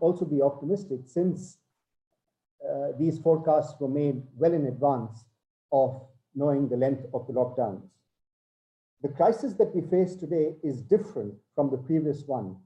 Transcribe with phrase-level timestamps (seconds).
[0.00, 1.58] also be optimistic since
[2.68, 5.24] uh, these forecasts were made well in advance
[5.72, 6.02] of
[6.34, 7.82] knowing the length of the lockdowns.
[9.02, 12.56] The crisis that we face today is different from the previous one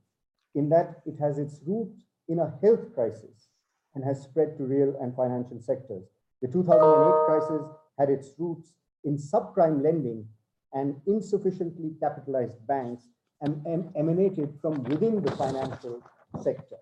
[0.55, 1.93] in that it has its root
[2.29, 3.49] in a health crisis
[3.95, 6.05] and has spread to real and financial sectors.
[6.43, 7.67] The 2008 crisis
[7.99, 8.73] had its roots
[9.05, 10.27] in subprime lending
[10.73, 13.05] and insufficiently capitalized banks
[13.41, 16.03] and, and emanated from within the financial
[16.43, 16.77] sector.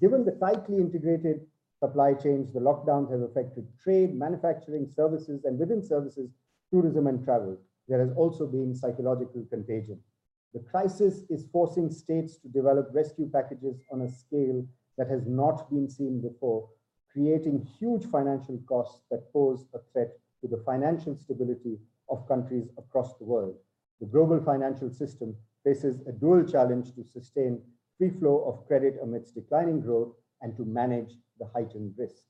[0.00, 1.46] Given the tightly integrated
[1.78, 6.30] supply chains, the lockdowns have affected trade, manufacturing, services, and within services,
[6.70, 7.56] tourism and travel.
[7.88, 10.00] There has also been psychological contagion.
[10.52, 14.64] The crisis is forcing states to develop rescue packages on a scale
[14.96, 16.68] that has not been seen before,
[17.12, 23.16] creating huge financial costs that pose a threat to the financial stability of countries across
[23.18, 23.56] the world.
[24.00, 27.60] The global financial system faces a dual challenge to sustain
[27.98, 30.12] free flow of credit amidst declining growth
[30.42, 32.28] and to manage the heightened risks.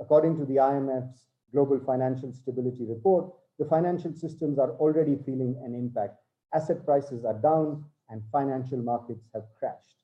[0.00, 5.74] According to the IMF's Global Financial Stability Report, the financial systems are already feeling an
[5.74, 6.16] impact.
[6.52, 9.96] Asset prices are down and financial markets have crashed.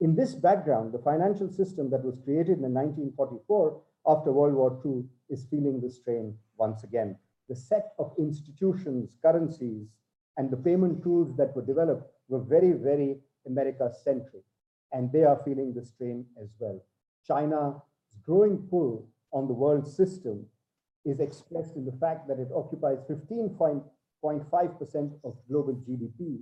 [0.00, 5.04] In this background, the financial system that was created in 1944 after World War II
[5.30, 7.16] is feeling the strain once again.
[7.48, 9.88] The set of institutions, currencies,
[10.36, 14.44] and the payment tools that were developed were very, very America-centric,
[14.92, 16.80] and they are feeling the strain as well.
[17.26, 17.74] China's
[18.24, 20.46] growing pull on the world system
[21.04, 26.40] is expressed in the fact that it occupies 15.5% of global GDP,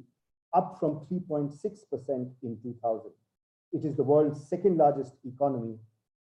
[0.55, 3.11] up from 3.6% in 2000.
[3.73, 5.77] It is the world's second largest economy,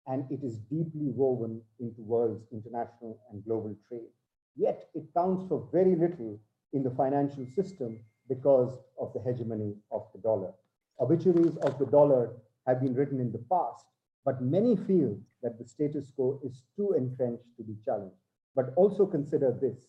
[0.07, 4.09] and it is deeply woven into world's international and global trade.
[4.55, 6.39] Yet it counts for very little
[6.73, 10.53] in the financial system because of the hegemony of the dollar.
[10.99, 12.31] Obituaries of the dollar
[12.67, 13.85] have been written in the past,
[14.25, 18.15] but many feel that the status quo is too entrenched to be challenged.
[18.55, 19.87] But also consider this,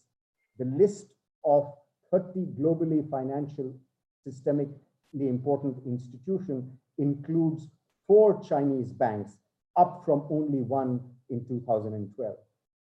[0.59, 1.07] the list
[1.45, 1.73] of
[2.11, 3.75] 30 globally financial
[4.27, 4.75] systemically
[5.15, 7.69] important institutions includes
[8.07, 9.37] four Chinese banks,
[9.77, 11.01] up from only one
[11.31, 12.37] in 2012.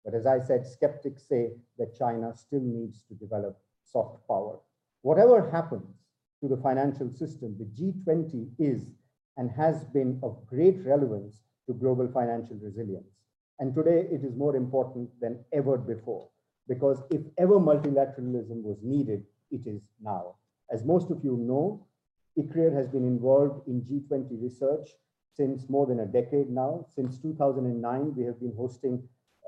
[0.05, 4.59] But as I said, skeptics say that China still needs to develop soft power.
[5.03, 6.02] Whatever happens
[6.43, 8.83] to the financial system, the G20 is
[9.37, 13.15] and has been of great relevance to global financial resilience.
[13.61, 16.29] And today it is more important than ever before,
[16.69, 20.35] because if ever multilateralism was needed, it is now.
[20.71, 21.87] As most of you know,
[22.37, 24.89] ICRIER has been involved in G20 research
[25.35, 26.87] since more than a decade now.
[26.95, 29.03] Since 2009, we have been hosting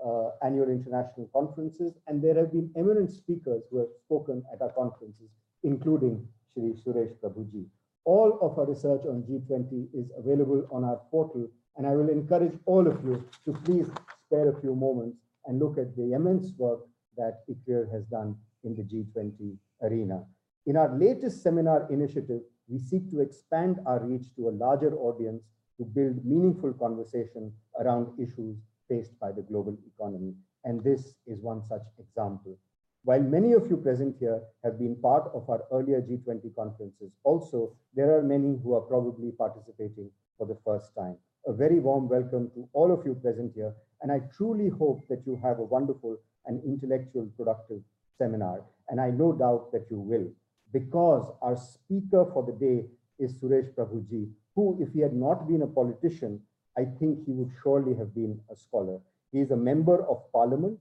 [0.04, 4.70] uh, annual international conferences, and there have been eminent speakers who have spoken at our
[4.72, 5.30] conferences,
[5.64, 7.64] including Shri Suresh Prabhuji.
[8.04, 12.52] All of our research on G20 is available on our portal, and I will encourage
[12.66, 13.88] all of you to please
[14.26, 16.80] spare a few moments and look at the immense work
[17.16, 20.24] that ICRIER has done in the G20 arena.
[20.66, 25.42] In our latest seminar initiative, we seek to expand our reach to a larger audience
[25.78, 28.56] to build meaningful conversation around issues
[28.88, 30.34] faced by the global economy.
[30.64, 32.58] And this is one such example.
[33.04, 37.76] While many of you present here have been part of our earlier G20 conferences, also
[37.94, 41.16] there are many who are probably participating for the first time.
[41.46, 43.74] A very warm welcome to all of you present here.
[44.00, 46.16] And I truly hope that you have a wonderful
[46.46, 47.82] and intellectual productive
[48.16, 48.62] seminar.
[48.88, 50.26] And I no doubt that you will
[50.72, 52.86] because our speaker for the day
[53.18, 56.40] is Suresh Prabhuji, who, if he had not been a politician,
[56.78, 58.98] I think he would surely have been a scholar.
[59.30, 60.78] He is a member of parliament,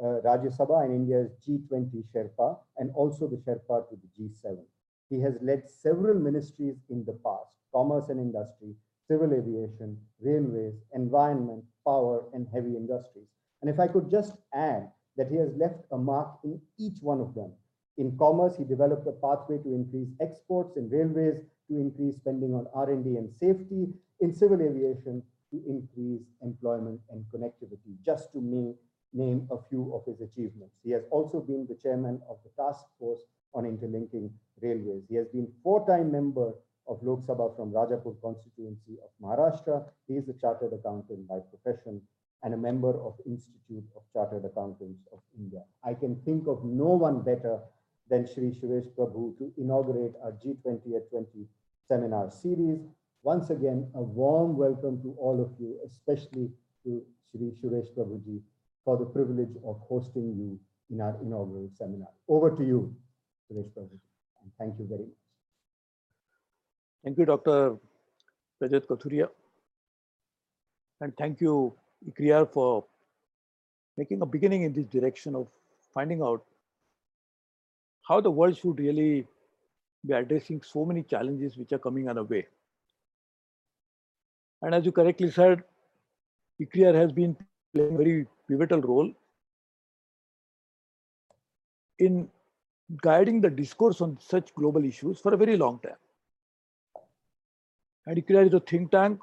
[0.00, 4.58] Uh, Rajya Sabha and India's G20 Sherpa, and also the Sherpa to the G7.
[5.10, 8.74] He has led several ministries in the past, commerce and industry,
[9.06, 13.28] civil aviation, railways, environment, power, and heavy industries.
[13.60, 17.20] And if I could just add that he has left a mark in each one
[17.20, 17.52] of them,
[17.98, 21.36] in commerce, he developed a pathway to increase exports in railways,
[21.68, 27.94] to increase spending on R&D and safety, in civil aviation, to increase employment and connectivity,
[28.04, 28.74] just to name,
[29.12, 30.74] name a few of his achievements.
[30.82, 33.22] He has also been the chairman of the task force
[33.54, 34.30] on interlinking
[34.60, 35.02] railways.
[35.08, 36.52] He has been four-time member
[36.88, 39.84] of Lok Sabha from Rajapur constituency of Maharashtra.
[40.08, 42.00] He is a chartered accountant by profession
[42.42, 45.62] and a member of Institute of Chartered Accountants of India.
[45.84, 47.60] I can think of no one better
[48.10, 51.46] than Shri Suresh Prabhu to inaugurate our G20 at 20
[51.86, 52.80] seminar series.
[53.22, 56.50] Once again, a warm welcome to all of you, especially
[56.84, 58.42] to Shri Suresh Prabhuji
[58.84, 60.58] for the privilege of hosting you
[60.90, 62.08] in our inaugural seminar.
[62.28, 62.94] Over to you,
[63.50, 64.00] Suresh Prabhuji,
[64.42, 65.22] and thank you very much.
[67.04, 67.76] Thank you, Dr.
[68.62, 69.28] Rajat Kathuria.
[71.00, 71.74] And thank you,
[72.08, 72.84] ICRIER, for
[73.96, 75.48] making a beginning in this direction of
[75.92, 76.44] finding out
[78.08, 79.26] how the world should really
[80.06, 82.46] be addressing so many challenges which are coming our way.
[84.62, 85.64] And as you correctly said,
[86.60, 87.36] ICRIER has been
[87.74, 89.10] playing a very pivotal role
[91.98, 92.28] in
[93.02, 96.00] guiding the discourse on such global issues for a very long time.
[98.06, 99.20] And ICRIER is a think tank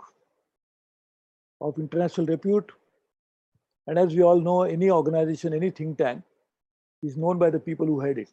[1.62, 2.72] of international repute.
[3.88, 6.24] And as we all know, any organization, any think tank
[7.04, 8.30] is known by the people who head it,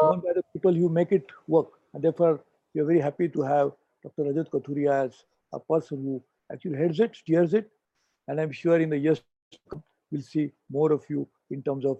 [0.00, 1.68] known by the people who make it work.
[1.92, 2.40] And therefore,
[2.74, 3.72] we are very happy to have
[4.02, 4.24] Dr.
[4.24, 6.22] Rajat Kathuria as a person who
[6.52, 7.70] actually heads it, steers it.
[8.28, 9.22] And I'm sure in the years
[9.52, 11.98] to come, we'll see more of you in terms of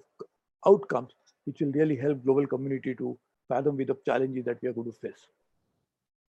[0.66, 1.12] outcomes,
[1.44, 3.19] which will really help global community to
[3.49, 5.26] fathom with the challenges that we are going to face.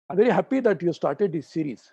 [0.09, 1.91] I'm very happy that you started this series.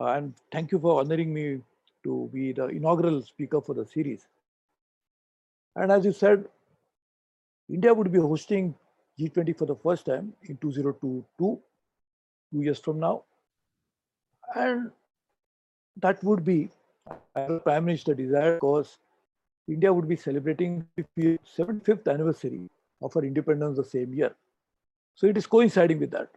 [0.00, 1.60] Uh, and thank you for honoring me
[2.04, 4.26] to be the inaugural speaker for the series.
[5.76, 6.46] And as you said,
[7.68, 8.74] India would be hosting
[9.18, 11.60] G20 for the first time in 2022, two
[12.52, 13.22] years from now.
[14.54, 14.90] And
[15.96, 16.70] that would be,
[17.34, 18.98] as the Prime Minister desired, because
[19.68, 22.68] India would be celebrating the 75th anniversary
[23.00, 24.34] of our independence the same year.
[25.14, 26.28] So it is coinciding with that.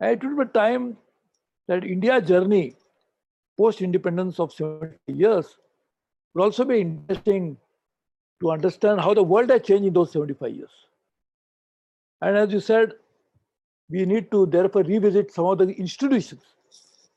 [0.00, 0.96] And it will be a time
[1.68, 2.74] that India journey
[3.58, 5.56] post-independence of 70 years
[6.34, 7.56] will also be interesting
[8.40, 10.70] to understand how the world has changed in those 75 years.
[12.22, 12.94] And as you said,
[13.90, 16.42] we need to therefore revisit some of the institutions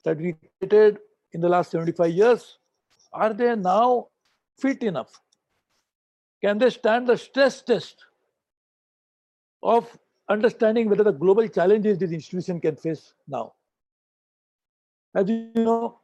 [0.03, 0.99] that we created
[1.33, 2.57] in the last 75 years.
[3.11, 4.07] Are they now
[4.57, 5.19] fit enough?
[6.43, 8.05] Can they stand the stress test
[9.61, 9.97] of
[10.29, 13.53] understanding whether the global challenges this institution can face now?
[15.15, 15.99] As you know,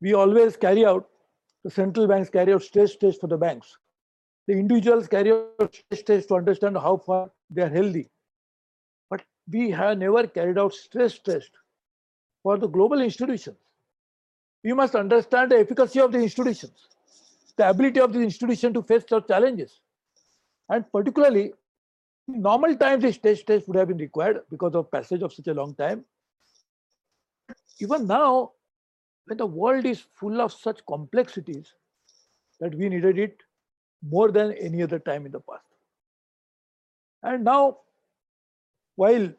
[0.00, 1.08] we always carry out,
[1.64, 3.76] the central banks carry out stress tests for the banks.
[4.46, 8.08] The individuals carry out stress tests to understand how far they are healthy.
[9.10, 11.50] But we have never carried out stress test
[12.42, 13.58] for the global institutions.
[14.66, 16.88] We must understand the efficacy of the institutions,
[17.56, 19.78] the ability of the institution to face such challenges.
[20.68, 21.52] And particularly,
[22.26, 25.46] in normal times, this test test would have been required because of passage of such
[25.46, 26.04] a long time.
[27.78, 28.54] Even now,
[29.26, 31.72] when the world is full of such complexities,
[32.58, 33.44] that we needed it
[34.02, 35.62] more than any other time in the past.
[37.22, 37.78] And now,
[38.96, 39.30] while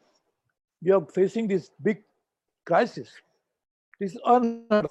[0.82, 2.02] we are facing this big
[2.64, 3.10] crisis,
[4.00, 4.88] this is unheard.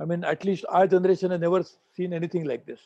[0.00, 1.62] I mean, at least our generation has never
[1.94, 2.80] seen anything like this.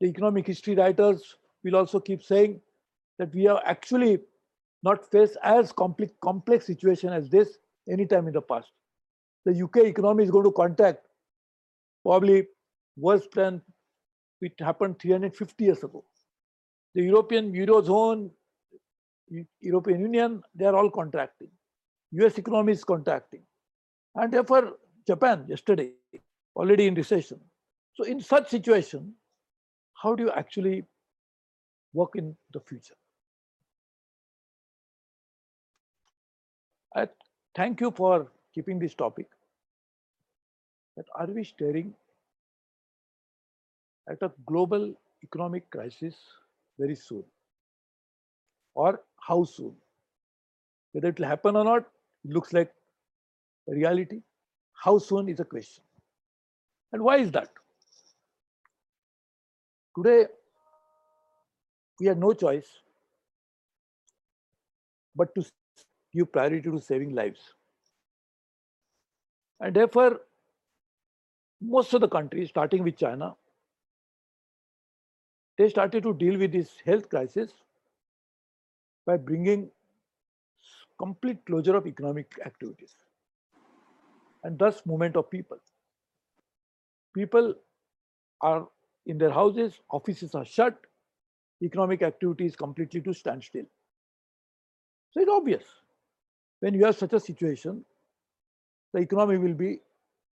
[0.00, 2.60] The economic history writers will also keep saying
[3.18, 4.20] that we have actually
[4.82, 7.58] not faced as complex, complex situation as this
[7.90, 8.70] anytime in the past.
[9.44, 11.00] The UK economy is going to contract
[12.04, 12.46] probably
[12.96, 13.62] worse than
[14.40, 16.04] it happened 350 years ago.
[16.94, 18.30] The European Eurozone,
[19.60, 21.48] European Union, they are all contracting.
[22.12, 23.42] US economy is contracting.
[24.14, 24.76] And therefore,
[25.06, 25.92] Japan yesterday,
[26.54, 27.40] already in recession.
[27.94, 29.14] So in such situation,
[29.94, 30.84] how do you actually
[31.92, 32.94] work in the future?
[36.94, 37.08] I
[37.54, 39.26] thank you for keeping this topic.
[40.96, 41.94] That are we staring
[44.08, 46.14] at a global economic crisis
[46.78, 47.24] very soon?
[48.74, 49.74] Or how soon?
[50.92, 51.86] Whether it will happen or not,
[52.24, 52.72] it looks like
[53.66, 54.22] reality.
[54.76, 55.82] How soon is a question.
[56.92, 57.50] And why is that?
[59.96, 60.26] Today,
[61.98, 62.68] we have no choice
[65.14, 65.44] but to
[66.14, 67.40] give priority to saving lives.
[69.60, 70.20] And therefore,
[71.60, 73.34] most of the countries, starting with China,
[75.56, 77.50] they started to deal with this health crisis
[79.06, 79.70] by bringing
[80.98, 82.94] complete closure of economic activities
[84.46, 85.58] and thus movement of people.
[87.14, 87.54] People
[88.40, 88.68] are
[89.06, 90.78] in their houses, offices are shut,
[91.62, 93.64] economic activity is completely to standstill.
[95.10, 95.64] So it's obvious
[96.60, 97.84] when you have such a situation,
[98.92, 99.80] the economy will be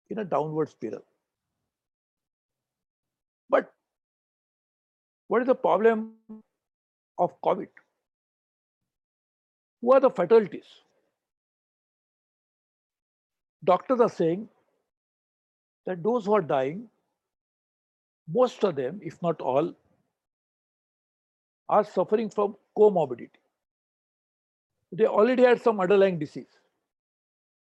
[0.10, 1.04] in a downward spiral.
[3.50, 3.72] But
[5.28, 6.14] what is the problem
[7.18, 7.68] of COVID?
[9.82, 10.66] Who are the fatalities?
[13.64, 14.50] Doctors are saying
[15.86, 16.90] that those who are dying,
[18.28, 19.74] most of them, if not all,
[21.70, 23.30] are suffering from comorbidity.
[24.92, 26.60] They already had some underlying disease,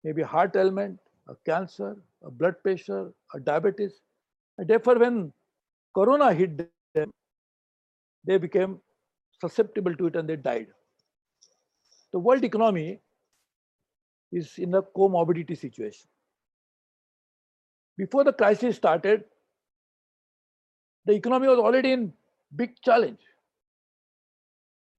[0.03, 4.01] maybe heart ailment, a cancer, a blood pressure, a diabetes.
[4.57, 5.33] And therefore, when
[5.95, 6.57] Corona hit
[6.93, 7.11] them,
[8.25, 8.79] they became
[9.41, 10.67] susceptible to it and they died.
[12.13, 12.99] The world economy
[14.31, 16.07] is in a comorbidity situation.
[17.97, 19.23] Before the crisis started,
[21.05, 22.13] the economy was already in
[22.55, 23.19] big challenge.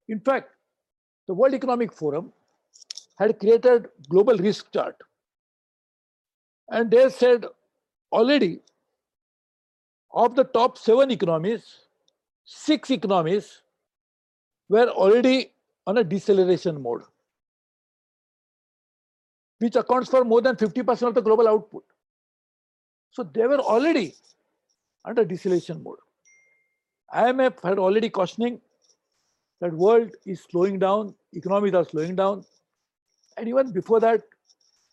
[0.07, 0.49] In fact,
[1.27, 2.33] the World Economic Forum
[3.17, 4.95] had created global risk chart.
[6.69, 7.45] And they said
[8.11, 8.59] already
[10.11, 11.63] of the top seven economies,
[12.45, 13.61] six economies
[14.69, 15.51] were already
[15.85, 17.03] on a deceleration mode,
[19.59, 21.83] which accounts for more than 50% of the global output.
[23.11, 24.15] So they were already
[25.05, 25.97] under deceleration mode.
[27.13, 28.61] IMF had already cautioning
[29.61, 32.45] that world is slowing down, economies are slowing down.
[33.37, 34.21] And even before that,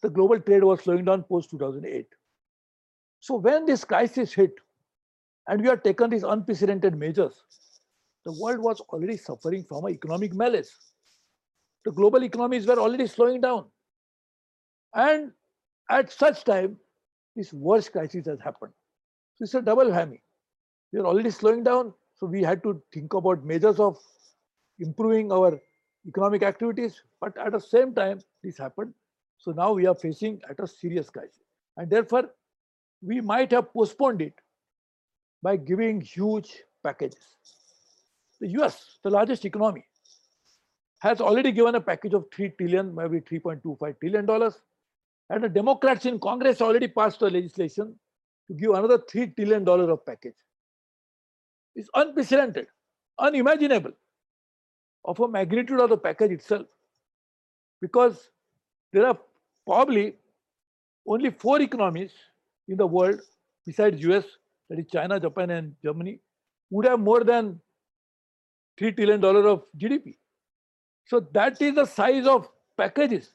[0.03, 2.07] the global trade was slowing down post 2008.
[3.21, 4.53] So when this crisis hit,
[5.49, 7.43] and we have taken these unprecedented measures,
[8.25, 10.75] the world was already suffering from an economic malaise.
[11.85, 13.67] The global economies were already slowing down.
[14.95, 15.33] And
[15.91, 16.79] at such time,
[17.35, 18.73] this worst crisis has happened.
[19.37, 20.21] So it's a double whammy.
[20.93, 23.99] We are already slowing down, so we had to think about measures of
[24.79, 25.61] improving our
[26.09, 27.03] economic activities.
[27.21, 28.95] But at the same time, this happened.
[29.39, 31.43] So now we are facing at a serious crisis.
[31.77, 32.31] And therefore,
[33.03, 34.35] we might have postponed it
[35.43, 37.37] by giving huge packages.
[38.41, 39.85] The US, the largest economy,
[41.01, 44.61] has already given a package of 3 trillion, maybe 3.25 trillion dollars.
[45.31, 47.99] And the Democrats in Congress already passed a legislation
[48.49, 50.35] to give another $3 trillion of package.
[51.75, 52.69] It's unprecedented,
[53.19, 53.93] unimaginable
[55.05, 56.67] of a magnitude of the package itself.
[57.81, 58.31] Because
[58.93, 59.19] there are
[59.67, 60.15] probably
[61.07, 62.13] only four economies
[62.69, 63.21] in the world
[63.67, 64.25] besides US,
[64.71, 66.21] that is China, Japan, and Germany,
[66.71, 67.61] would have more than
[68.81, 70.17] $3 trillion of GDP.
[71.07, 73.31] So that is the size of packages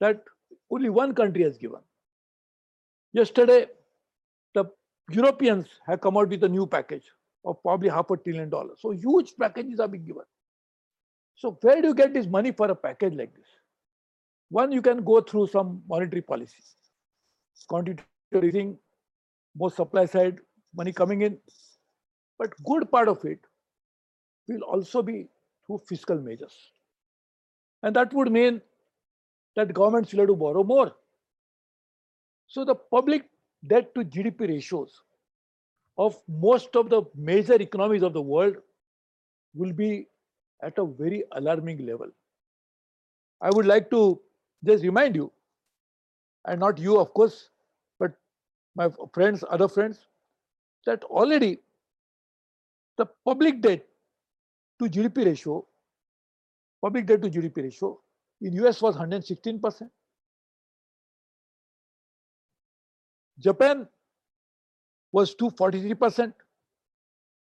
[0.00, 0.22] that
[0.70, 1.80] only one country has given.
[3.12, 3.66] Yesterday,
[4.54, 4.64] the
[5.10, 7.04] Europeans have come out with a new package
[7.44, 8.78] of probably half a trillion dollars.
[8.80, 10.24] So huge packages are being given.
[11.36, 13.46] So where do you get this money for a package like this?
[14.50, 16.62] One, you can go through some monetary policy,
[17.68, 18.06] quantitative
[18.42, 18.78] easing,
[19.56, 20.38] more supply side
[20.74, 21.38] money coming in.
[22.38, 23.40] But good part of it
[24.48, 25.28] will also be
[25.66, 26.56] through fiscal measures.
[27.82, 28.60] And that would mean
[29.56, 30.92] that governments will have to borrow more.
[32.46, 33.28] So the public
[33.66, 35.02] debt to GDP ratios
[35.96, 38.56] of most of the major economies of the world
[39.54, 40.08] will be
[40.62, 42.08] at a very alarming level.
[43.40, 44.20] I would like to
[44.64, 45.30] just remind you,
[46.46, 47.50] and not you, of course,
[47.98, 48.12] but
[48.74, 50.06] my friends, other friends,
[50.86, 51.58] that already
[52.96, 53.86] the public debt
[54.80, 55.66] to GDP ratio,
[56.82, 58.00] public debt to GDP ratio
[58.44, 59.90] in US was 116%.
[63.38, 63.88] Japan
[65.10, 66.32] was 243%.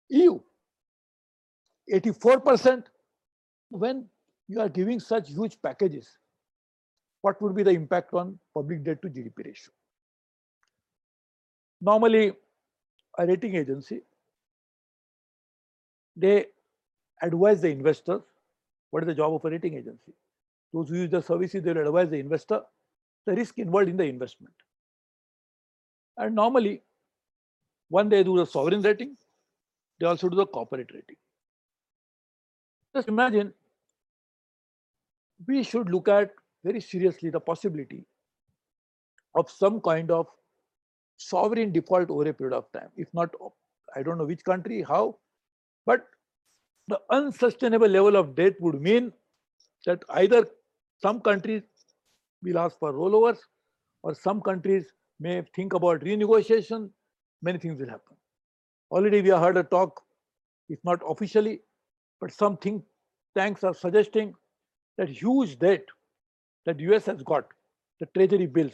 [0.09, 0.39] EU,
[1.91, 2.83] 84%.
[3.69, 4.05] When
[4.47, 6.07] you are giving such huge packages,
[7.21, 9.73] what would be the impact on public debt to GDP ratio?
[11.79, 12.33] Normally,
[13.17, 14.01] a rating agency,
[16.15, 16.45] they
[17.21, 18.21] advise the investors.
[18.91, 20.13] What is the job of a rating agency?
[20.73, 22.61] Those who use the services, they will advise the investor
[23.25, 24.53] the risk involved in the investment.
[26.17, 26.81] And normally,
[27.89, 29.17] one they do the sovereign rating,
[29.99, 31.17] they also do the corporate rating.
[32.95, 33.53] Just imagine
[35.47, 36.31] we should look at
[36.63, 38.05] very seriously the possibility
[39.35, 40.27] of some kind of
[41.17, 42.89] sovereign default over a period of time.
[42.97, 43.33] If not,
[43.95, 45.17] I don't know which country, how,
[45.85, 46.07] but
[46.87, 49.13] the unsustainable level of debt would mean
[49.85, 50.47] that either
[51.01, 51.63] some countries
[52.43, 53.39] will ask for rollovers,
[54.03, 54.85] or some countries
[55.19, 56.89] may think about renegotiation.
[57.41, 58.17] Many things will happen.
[58.91, 60.01] Already we have heard a talk,
[60.69, 61.61] if not officially,
[62.19, 62.83] but some think
[63.37, 64.33] tanks are suggesting
[64.97, 65.83] that huge debt
[66.65, 67.45] that US has got,
[67.99, 68.73] the treasury bills,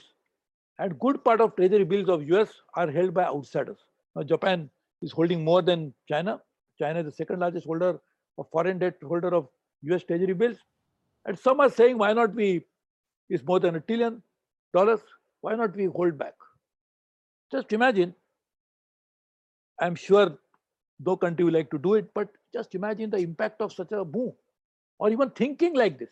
[0.80, 3.78] and good part of treasury bills of US are held by outsiders.
[4.16, 4.70] Now Japan
[5.02, 6.42] is holding more than China.
[6.80, 8.00] China is the second largest holder
[8.38, 9.48] of foreign debt holder of
[9.84, 10.58] US treasury bills.
[11.28, 12.64] And some are saying, why not we,
[13.30, 14.24] is more than a trillion
[14.74, 15.02] dollars,
[15.42, 16.34] why not we hold back?
[17.52, 18.16] Just imagine,
[19.80, 20.38] I'm sure
[21.00, 24.04] no country will like to do it, but just imagine the impact of such a
[24.06, 24.34] move
[25.00, 26.10] or even thinking like this.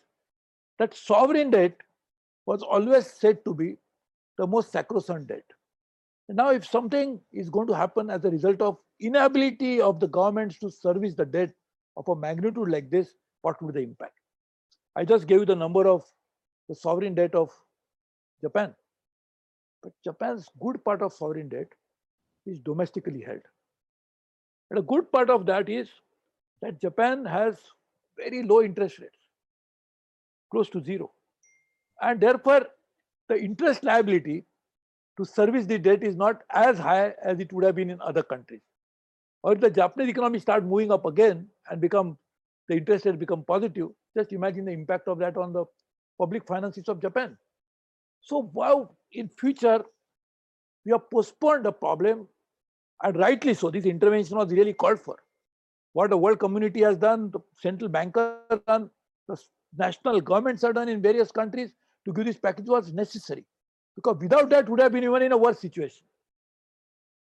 [0.79, 1.77] That sovereign debt
[2.45, 3.77] was always said to be
[4.38, 5.45] the most sacrosanct debt.
[6.27, 10.07] And now, if something is going to happen as a result of inability of the
[10.07, 11.51] governments to service the debt
[11.98, 14.19] of a magnitude like this, what would the impact?
[14.96, 16.04] I just gave you the number of
[16.70, 17.52] the sovereign debt of
[18.42, 18.74] Japan.
[19.84, 21.68] But Japan's good part of sovereign debt
[22.46, 23.42] is domestically held.
[24.70, 25.90] And a good part of that is
[26.62, 27.58] that Japan has
[28.18, 29.18] very low interest rates,
[30.52, 31.12] close to zero.
[32.02, 32.66] And therefore,
[33.28, 34.46] the interest liability
[35.18, 38.24] to service the debt is not as high as it would have been in other
[38.24, 38.62] countries.
[39.44, 42.18] Or if the Japanese economy start moving up again and become
[42.68, 45.65] the interest rate become positive, just imagine the impact of that on the
[46.17, 47.38] public finances of Japan.
[48.22, 49.84] So wow, in future,
[50.86, 52.27] we have postponed the problem
[53.03, 53.69] and rightly so.
[53.69, 55.17] This intervention was really called for.
[55.93, 58.89] What the world community has done, the central bankers done,
[59.27, 59.39] the
[59.77, 61.72] national governments have done in various countries
[62.05, 63.45] to give this package was necessary.
[63.95, 66.03] Because without that would have been even in a worse situation.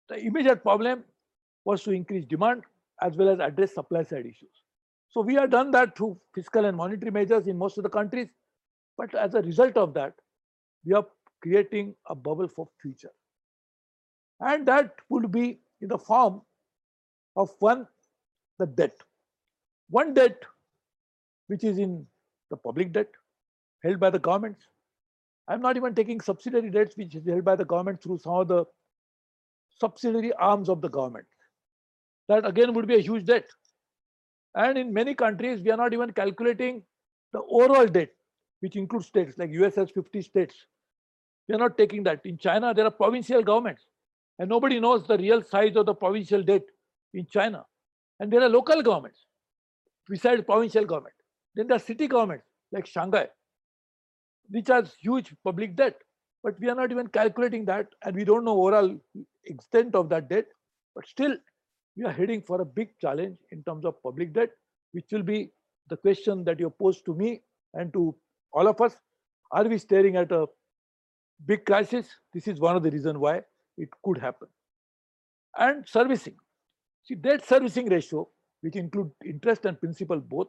[0.09, 1.03] The immediate problem
[1.63, 2.63] was to increase demand
[3.01, 4.63] as well as address supply side issues.
[5.10, 8.30] So we have done that through fiscal and monetary measures in most of the countries.
[8.98, 10.13] But as a result of that,
[10.86, 11.06] we are
[11.42, 13.12] creating a bubble for future.
[14.39, 16.42] And that would be in the form
[17.36, 17.88] of one,
[18.60, 18.96] the debt.
[19.89, 20.44] One debt,
[21.48, 22.06] which is in
[22.51, 23.10] the public debt
[23.84, 24.68] held by the governments.
[25.48, 28.48] I'm not even taking subsidiary debts, which is held by the government through some of
[28.48, 28.66] the
[29.80, 31.25] subsidiary arms of the government.
[32.28, 33.46] That again would be a huge debt.
[34.56, 36.84] And in many countries, we are not even calculating
[37.34, 38.10] the overall debt,
[38.62, 40.56] which includes states like US has 50 states.
[41.48, 42.22] We are not taking that.
[42.25, 43.86] In China, there are provincial governments,
[44.38, 46.63] and nobody knows the real size of the provincial debt
[47.13, 47.65] in China.
[48.20, 49.25] And there are local governments
[50.08, 51.15] besides provincial government.
[51.56, 53.27] Then there are city governments like Shanghai,
[54.50, 55.96] which has huge public debt.
[56.44, 58.98] But we are not even calculating that, and we don't know overall
[59.46, 60.46] extent of that debt.
[60.96, 61.36] But still,
[61.99, 64.51] we are heading for a big challenge in terms of public debt,
[64.93, 65.51] which will be
[65.89, 67.41] the question that you posed to me
[67.73, 68.15] and to
[68.53, 68.95] all of us.
[69.51, 70.45] Are we staring at a
[71.45, 72.07] big crisis?
[72.33, 73.41] This is one of the reasons why
[73.77, 74.47] it could happen.
[75.57, 76.35] And servicing.
[77.03, 78.29] See, debt servicing ratio,
[78.62, 80.47] which include interest and principal both,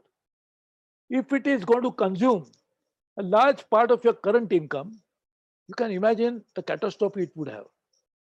[1.08, 2.46] if it is going to consume
[3.18, 4.92] a large part of your current income,
[5.66, 7.64] you can imagine the catastrophe it would have.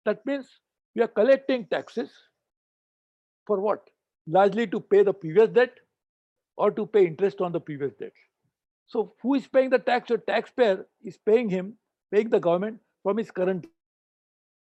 [0.06, 0.48] That means
[0.96, 2.10] we are collecting taxes
[3.46, 3.88] for what?
[4.26, 5.78] Largely to pay the previous debt
[6.56, 8.12] or to pay interest on the previous debt.
[8.86, 10.08] So who is paying the tax?
[10.08, 11.74] The taxpayer is paying him,
[12.12, 13.66] paying the government from his current.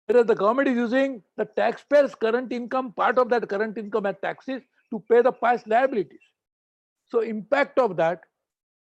[0.06, 4.16] Whereas the government is using the taxpayer's current income, part of that current income as
[4.22, 6.20] taxes to pay the past liabilities.
[7.08, 8.20] So impact of that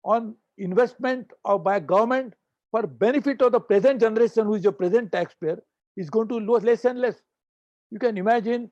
[0.04, 2.34] on investment of by government
[2.70, 5.62] for benefit of the present generation who is your present taxpayer
[5.96, 7.16] is going to lose less and less.
[7.90, 8.70] You can imagine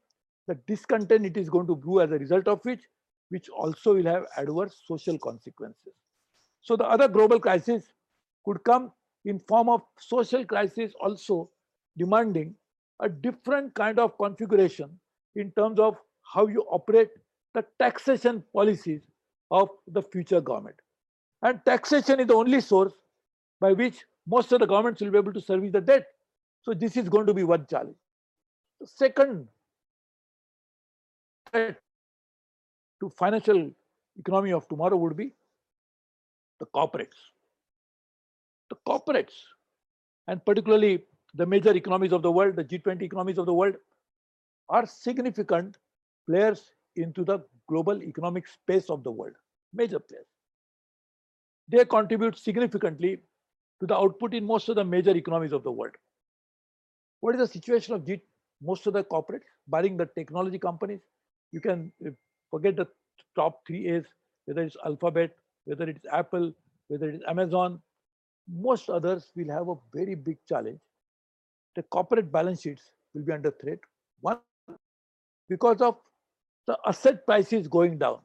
[0.49, 2.81] the discontent it is going to brew as a result of which,
[3.29, 5.93] which also will have adverse social consequences.
[6.63, 7.93] So the other global crisis
[8.45, 8.91] could come
[9.27, 11.51] in form of social crisis also
[11.99, 12.55] demanding
[13.01, 14.99] a different kind of configuration
[15.37, 17.11] in terms of how you operate
[17.55, 19.03] the taxation policies
[19.51, 20.77] of the future government.
[21.43, 22.95] And taxation is the only source
[23.61, 26.07] by which most of the governments will be able to service the debt.
[26.63, 27.97] So this is going to be one challenge.
[28.81, 29.49] The second
[31.51, 31.79] threat
[33.01, 33.71] to financial
[34.19, 35.35] economy of tomorrow would be
[36.61, 37.19] the corporates.
[38.71, 39.35] The corporates,
[40.27, 43.77] and particularly the major economies of the world, the G20 economies of the world,
[44.69, 45.79] are significant
[46.27, 49.35] players into the global economic space of the world,
[49.73, 50.27] major players.
[51.69, 53.19] They contribute significantly
[53.81, 55.95] to the output in most of the major economies of the world.
[57.21, 58.21] What is the situation of G,
[58.63, 61.01] most of the corporates, barring the technology companies?
[61.53, 62.11] You can uh,
[62.51, 62.87] forget the
[63.35, 64.05] top three A's,
[64.47, 65.31] whether it's Alphabet,
[65.65, 66.53] whether it's Apple,
[66.89, 67.81] whether it's Amazon.
[68.51, 70.81] Most others will have a very big challenge.
[71.77, 72.83] The corporate balance sheets
[73.15, 73.79] will be under threat.
[74.21, 74.39] One,
[75.49, 75.97] because of
[76.67, 78.21] the asset prices going down.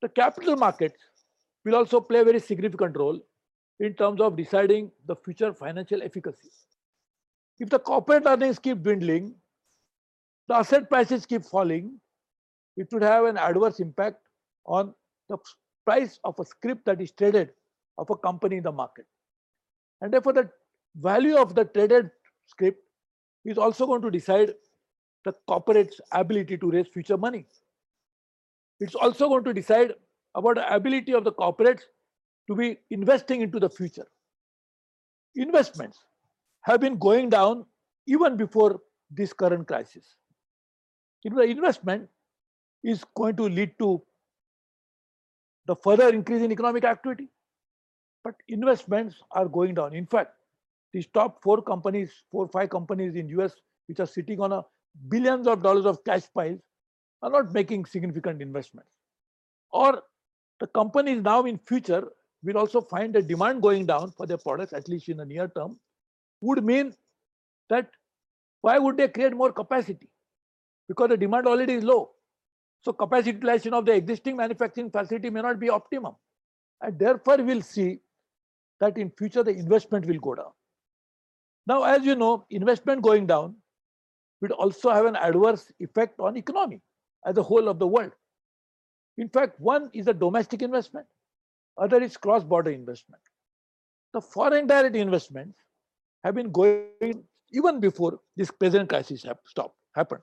[0.00, 1.02] The capital markets
[1.64, 3.20] will also play a very significant role
[3.80, 6.50] in terms of deciding the future financial efficacy.
[7.58, 9.34] If the corporate earnings keep dwindling,
[10.48, 12.00] the asset prices keep falling,
[12.76, 14.18] it would have an adverse impact
[14.66, 14.94] on
[15.28, 15.38] the
[15.84, 17.50] price of a scrip that is traded
[17.98, 19.06] of a company in the market.
[20.00, 20.50] And therefore, the
[20.96, 22.10] value of the traded
[22.46, 22.76] scrip
[23.44, 24.54] is also going to decide
[25.24, 27.46] the corporate's ability to raise future money.
[28.80, 29.94] It's also going to decide
[30.34, 31.82] about the ability of the corporates
[32.48, 34.06] to be investing into the future.
[35.36, 35.98] Investments.
[36.62, 37.66] have been going down
[38.06, 38.80] even before
[39.10, 40.16] this current crisis.
[41.24, 42.08] The investment
[42.82, 44.02] is going to lead to
[45.66, 47.28] the further increase in economic activity.
[48.22, 49.94] But investments are going down.
[49.94, 50.34] In fact,
[50.92, 53.54] these top four companies, four, five companies in US,
[53.86, 54.64] which are sitting on a
[55.08, 56.60] billions of dollars of cash piles,
[57.22, 58.90] are not making significant investments.
[59.70, 60.02] Or
[60.60, 62.06] the companies now in future
[62.42, 65.48] will also find the demand going down for their products, at least in the near
[65.48, 65.80] term,
[66.42, 66.94] would mean
[67.70, 67.90] that
[68.60, 70.08] why would they create more capacity?
[70.88, 72.10] Because the demand already is low.
[72.82, 76.14] So capacity utilization of the existing manufacturing facility may not be optimum.
[76.82, 78.00] And therefore, we'll see
[78.80, 80.52] that in future the investment will go down.
[81.66, 83.56] Now, as you know, investment going down
[84.42, 86.82] will also have an adverse effect on economy
[87.24, 88.12] as a whole of the world.
[89.16, 91.06] In fact, one is a domestic investment,
[91.78, 93.22] other is cross-border investment.
[94.12, 95.56] The foreign direct investments
[96.22, 100.22] have been going even before this present crisis have stopped, happened.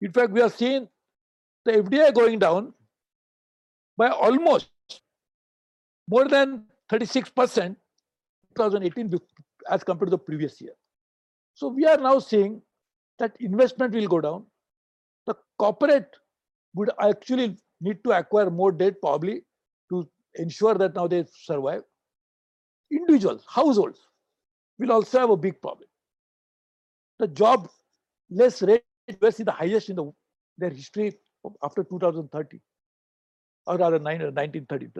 [0.00, 0.88] In fact, we are seeing
[1.64, 2.72] the FDI going down
[3.96, 4.68] by almost
[6.08, 7.76] more than 36%
[8.56, 9.18] 2018
[9.70, 10.72] as compared to the previous year.
[11.54, 12.62] So we are now seeing
[13.18, 14.46] that investment will go down.
[15.26, 16.10] The corporate
[16.74, 19.42] would actually need to acquire more debt probably
[19.90, 21.82] to ensure that now they survive.
[22.90, 23.98] Individuals, households
[24.78, 25.88] will also have a big problem.
[27.18, 27.68] The job
[28.30, 30.12] less rate Is the highest in the,
[30.58, 31.12] their history
[31.62, 32.60] after 2030
[33.66, 34.90] or rather 1930, uh,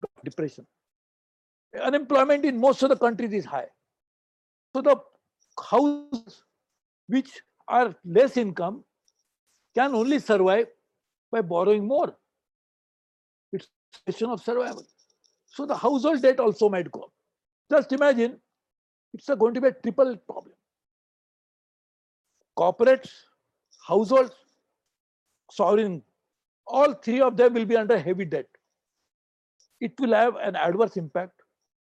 [0.00, 0.66] the depression.
[1.82, 3.66] Unemployment in most of the countries is high.
[4.74, 4.96] So the
[5.70, 6.42] houses
[7.06, 7.30] which
[7.68, 8.84] are less income
[9.74, 10.66] can only survive
[11.30, 12.16] by borrowing more.
[13.52, 14.86] It's a question of survival.
[15.46, 17.12] So the household debt also might go up.
[17.70, 18.40] Just imagine
[19.14, 20.54] it's going to be a triple problem.
[22.58, 23.10] Corporates,
[23.86, 24.34] households,
[25.50, 26.02] sovereign,
[26.66, 28.46] all three of them will be under heavy debt.
[29.80, 31.42] It will have an adverse impact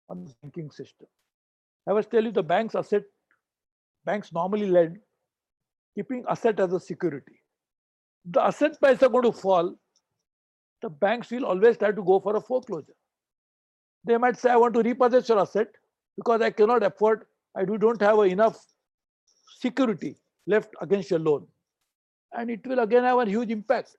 [0.09, 1.07] on the banking system.
[1.89, 3.03] I was telling you the banks asset,
[4.05, 4.99] banks normally lend,
[5.95, 7.41] keeping asset as a security.
[8.31, 9.75] The asset price are going to fall,
[10.83, 12.97] the banks will always try to go for a foreclosure.
[14.05, 15.69] They might say, I want to repossess your asset
[16.17, 17.25] because I cannot afford,
[17.57, 18.59] I do, don't have enough
[19.61, 21.47] security left against your loan.
[22.37, 23.97] And it will again have a huge impact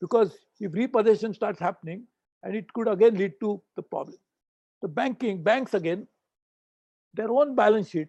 [0.00, 2.06] because if repossession starts happening,
[2.42, 4.16] and it could again lead to the problem.
[4.80, 6.08] The banking, banks again,
[7.14, 8.08] their own balance sheet,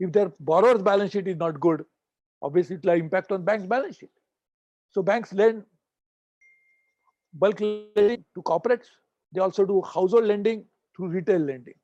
[0.00, 1.84] if their borrower's balance sheet is not good,
[2.42, 4.10] obviously it will impact on bank's balance sheet.
[4.90, 5.64] So banks lend
[7.32, 8.86] bulk lending to corporates.
[9.32, 10.64] They also do household lending
[10.96, 11.74] through retail lending.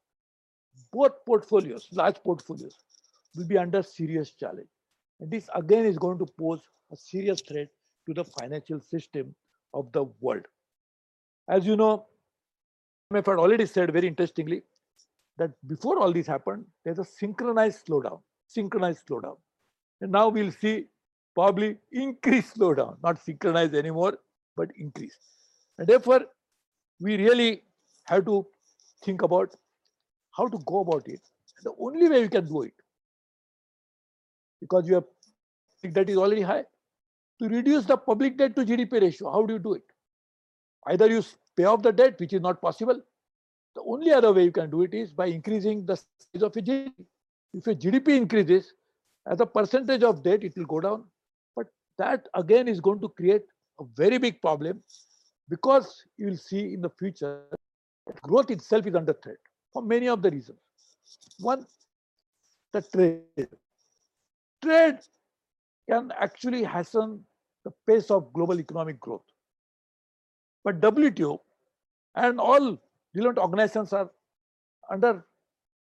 [0.92, 2.76] Both portfolios, large portfolios,
[3.36, 4.68] will be under serious challenge.
[5.20, 6.60] This again is going to pose
[6.92, 7.68] a serious threat
[8.06, 9.34] to the financial system
[9.72, 10.46] of the world.
[11.48, 12.06] As you know,
[13.12, 14.62] IMF had already said very interestingly
[15.38, 19.36] that before all this happened, there's a synchronized slowdown, synchronized slowdown.
[20.00, 20.86] And now we'll see
[21.34, 24.18] probably increased slowdown, not synchronized anymore,
[24.56, 25.18] but increase.
[25.78, 26.26] And therefore,
[27.00, 27.62] we really
[28.04, 28.46] have to
[29.04, 29.54] think about
[30.36, 31.20] how to go about it.
[31.62, 32.74] The only way we can do it,
[34.64, 36.64] because your public debt is already high,
[37.40, 39.30] to reduce the public debt to GDP ratio.
[39.30, 39.82] How do you do it?
[40.86, 41.22] Either you
[41.56, 43.00] pay off the debt, which is not possible.
[43.74, 46.64] The only other way you can do it is by increasing the size of your
[46.64, 47.06] GDP.
[47.52, 48.72] If your GDP increases,
[49.26, 51.04] as a percentage of debt, it will go down.
[51.56, 53.42] But that again is going to create
[53.80, 54.82] a very big problem
[55.48, 57.42] because you will see in the future
[58.22, 59.36] growth itself is under threat
[59.72, 60.58] for many of the reasons.
[61.38, 61.66] One,
[62.72, 63.48] the trade.
[64.64, 64.98] Trade
[65.90, 67.22] can actually hasten
[67.64, 69.24] the pace of global economic growth.
[70.64, 71.38] But WTO
[72.14, 72.78] and all
[73.14, 74.10] relevant organizations are
[74.90, 75.26] under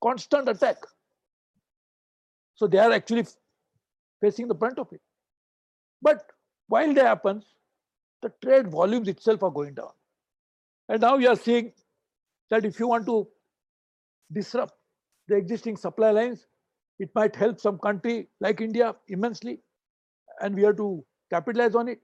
[0.02, 0.76] constant attack.
[2.56, 3.26] So they are actually
[4.20, 5.00] facing the brunt of it.
[6.02, 6.26] But
[6.66, 7.44] while that happens,
[8.20, 9.92] the trade volumes itself are going down.
[10.88, 11.72] And now you are seeing
[12.50, 13.26] that if you want to
[14.32, 14.74] disrupt
[15.28, 16.46] the existing supply lines,
[16.98, 19.60] it might help some country like India immensely,
[20.40, 22.00] and we have to capitalize on it.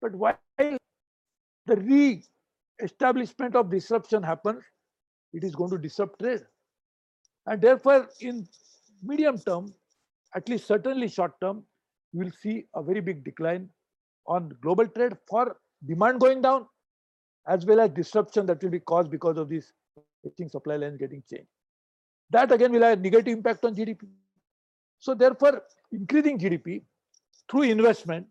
[0.00, 4.62] But while the re-establishment of disruption happens,
[5.32, 6.40] it is going to disrupt trade.
[7.46, 8.48] And therefore, in
[9.02, 9.72] medium term,
[10.34, 11.64] at least certainly short term,
[12.12, 13.68] you will see a very big decline
[14.26, 16.66] on global trade for demand going down,
[17.46, 19.72] as well as disruption that will be caused because of these
[20.48, 21.48] supply lines getting changed.
[22.30, 24.08] That again will have a negative impact on GDP.
[25.02, 26.80] So therefore, increasing GDP
[27.50, 28.24] through investment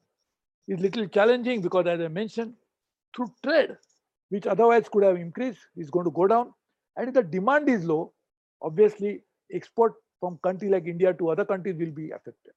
[0.69, 2.53] is little challenging because as I mentioned,
[3.13, 3.75] through trade,
[4.29, 6.53] which otherwise could have increased, is going to go down.
[6.95, 8.13] And if the demand is low,
[8.62, 12.53] obviously export from country like India to other countries will be affected.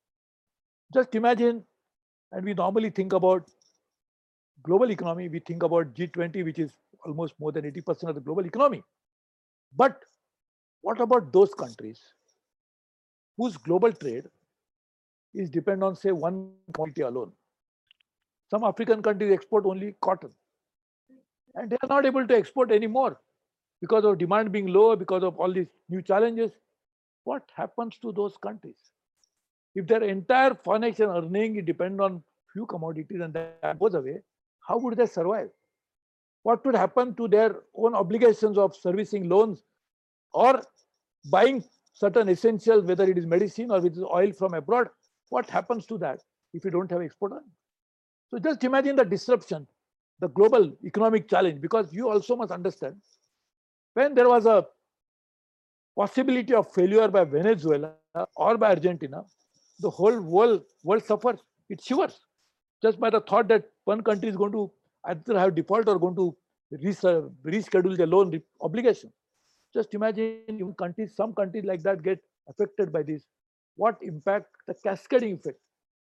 [0.93, 1.65] Just imagine,
[2.31, 3.51] and we normally think about
[4.63, 6.71] global economy, we think about G20, which is
[7.05, 8.85] almost more than 80% of the global economy.
[9.77, 10.05] But
[10.83, 12.01] what about those countries
[13.37, 14.25] whose global trade
[15.35, 17.33] is depend on say one commodity alone?
[18.51, 20.31] Some African countries export only cotton
[21.55, 23.21] and they are not able to export anymore
[23.81, 26.53] because of demand being low, because of all these new challenges.
[27.25, 28.77] What happens to those countries?
[29.75, 34.23] If their entire foreign exchange earning depend on few commodities and that goes away,
[34.67, 35.51] how would they survive?
[36.43, 39.65] What would happen to their own obligations of servicing loans
[40.33, 40.63] or
[41.31, 44.89] buying certain essentials, whether it is medicine or it is oil from abroad?
[45.31, 46.21] What happens to that
[46.53, 47.33] if you don't have export?
[48.31, 49.67] So just imagine the disruption,
[50.21, 52.97] the global economic challenge, because you also must understand
[53.95, 54.67] when there was a
[55.97, 57.93] possibility of failure by Venezuela
[58.37, 59.23] or by Argentina,
[59.81, 61.41] the whole world world suffers.
[61.71, 62.21] It shivers
[62.83, 64.71] just by the thought that one country is going to
[65.07, 66.37] either have default or going to
[66.73, 69.13] reschedule their loan obligation.
[69.75, 73.25] Just imagine countries, some countries like that get affected by this.
[73.77, 75.59] What impact, the cascading effect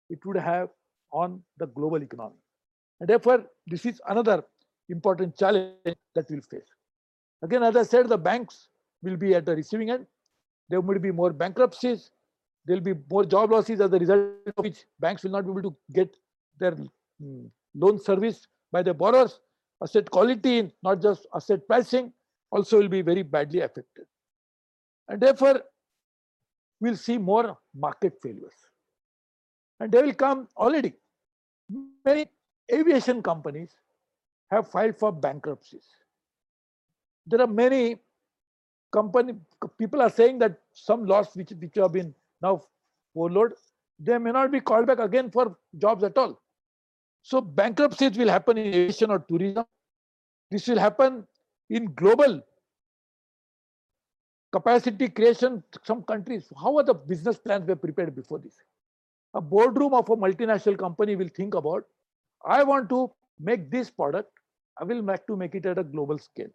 [0.08, 0.68] it would have
[1.12, 2.36] on the global economy.
[3.00, 4.44] And therefore, this is another
[4.88, 6.68] important challenge that we'll face.
[7.42, 8.68] Again, as I said, the banks
[9.02, 10.06] will be at the receiving end.
[10.68, 12.10] There will be more bankruptcies.
[12.66, 14.20] There will be more job losses as a result
[14.56, 16.14] of which banks will not be able to get
[16.58, 19.40] their mm, loan service by the borrowers.
[19.82, 22.12] Asset quality, not just asset pricing,
[22.50, 24.06] also will be very badly affected.
[25.08, 25.62] And therefore,
[26.80, 28.54] we'll see more market failures.
[29.78, 30.94] And they will come already.
[32.04, 32.26] Many
[32.72, 33.70] aviation companies
[34.50, 35.86] have filed for bankruptcies.
[37.26, 37.96] There are many
[38.92, 39.34] company
[39.78, 42.62] people are saying that some loss which, which have been now
[43.14, 43.52] followed,
[43.98, 46.40] they may not be called back again for jobs at all.
[47.22, 49.64] So bankruptcies will happen in aviation or tourism.
[50.50, 51.26] This will happen
[51.70, 52.42] in global
[54.52, 55.62] capacity creation.
[55.84, 58.56] Some countries, how are the business plans were prepared before this?
[59.34, 61.84] A boardroom of a multinational company will think about,
[62.44, 64.30] I want to make this product,
[64.78, 66.48] I will make to make it at a global scale.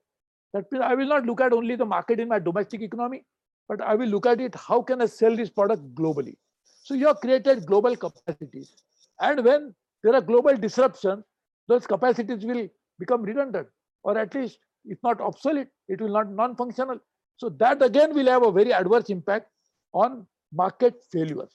[0.53, 3.23] That means I will not look at only the market in my domestic economy,
[3.69, 6.35] but I will look at it, how can I sell this product globally?
[6.83, 8.75] So you have created global capacities.
[9.19, 9.73] And when
[10.03, 11.23] there are global disruptions,
[11.67, 12.67] those capacities will
[12.99, 13.67] become redundant
[14.03, 16.99] or at least if not obsolete, it will not non-functional.
[17.37, 19.47] So that again will have a very adverse impact
[19.93, 21.53] on market failures.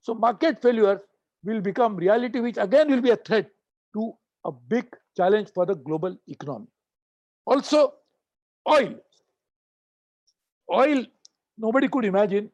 [0.00, 1.00] So market failures
[1.44, 3.48] will become reality, which again will be a threat
[3.94, 4.12] to
[4.44, 6.66] a big challenge for the global economy.
[7.46, 7.94] Also,
[8.68, 8.94] oil.
[10.72, 11.04] Oil,
[11.58, 12.50] nobody could imagine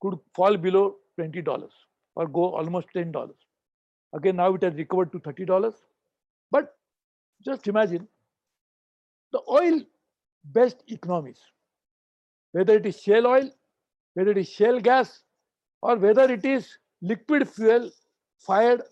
[0.00, 1.68] could fall below $20
[2.16, 3.30] or go almost $10.
[4.14, 5.74] Again, now it has recovered to $30.
[6.50, 6.74] But
[7.44, 8.08] just imagine
[9.32, 9.80] the oil
[10.52, 11.40] based economies,
[12.52, 13.50] whether it is shale oil,
[14.14, 15.22] whether it is shale gas,
[15.80, 17.90] or whether it is liquid fuel
[18.38, 18.82] fired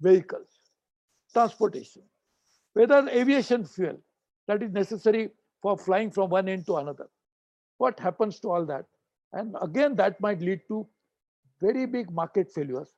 [0.00, 0.48] vehicles,
[1.32, 2.02] transportation,
[2.74, 3.98] whether aviation fuel
[4.48, 5.30] that is necessary
[5.62, 7.08] for flying from one end to another.
[7.78, 8.86] What happens to all that?
[9.32, 10.86] And again, that might lead to
[11.60, 12.88] very big market failures,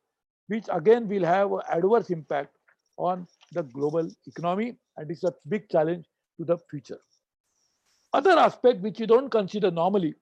[0.47, 2.57] which again will have an adverse impact
[2.97, 6.07] on the global economy and it's a big challenge
[6.43, 6.99] to the future.
[8.13, 10.15] Other aspect which you don't consider normally,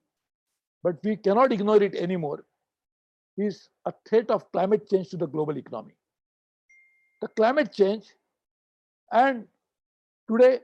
[0.83, 2.45] but we cannot ignore it anymore,
[3.37, 5.95] is a threat of climate change to the global economy.
[7.21, 8.05] The climate change,
[9.11, 9.47] and
[10.29, 10.59] today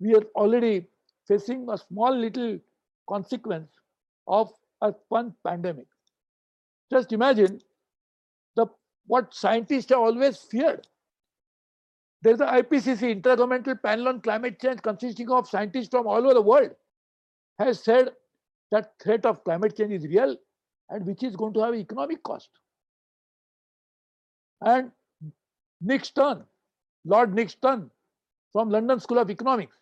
[0.00, 0.86] we are already
[1.28, 2.58] facing a small little
[3.08, 3.70] consequence
[4.26, 5.86] of a one pandemic.
[6.90, 7.60] Just imagine
[8.56, 8.66] the
[9.06, 10.86] what scientists have always feared.
[12.22, 16.42] There's the IPCC, Intergovernmental Panel on Climate Change, consisting of scientists from all over the
[16.42, 16.70] world,
[17.58, 18.10] has said
[18.70, 20.36] that threat of climate change is real
[20.88, 22.48] and which is going to have economic cost.
[24.60, 24.92] And
[25.80, 26.44] Nixon,
[27.04, 27.90] Lord Nixon
[28.52, 29.76] from London School of Economics,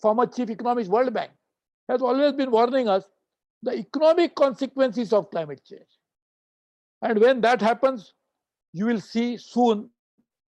[0.00, 1.32] former chief economist World Bank,
[1.88, 3.04] has always been warning us
[3.62, 5.82] the economic consequences of climate change.
[7.02, 8.14] And when that happens,
[8.72, 9.90] you will see soon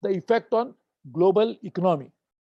[0.01, 0.73] the effect on
[1.13, 2.11] global economy.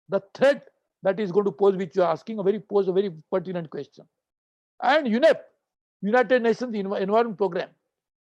[0.08, 0.68] The threat
[1.02, 3.70] that is going to pose, which you are asking, a very pose a very pertinent
[3.70, 4.06] question.
[4.82, 5.38] And UNEP,
[6.02, 7.70] United Nations Environment Program,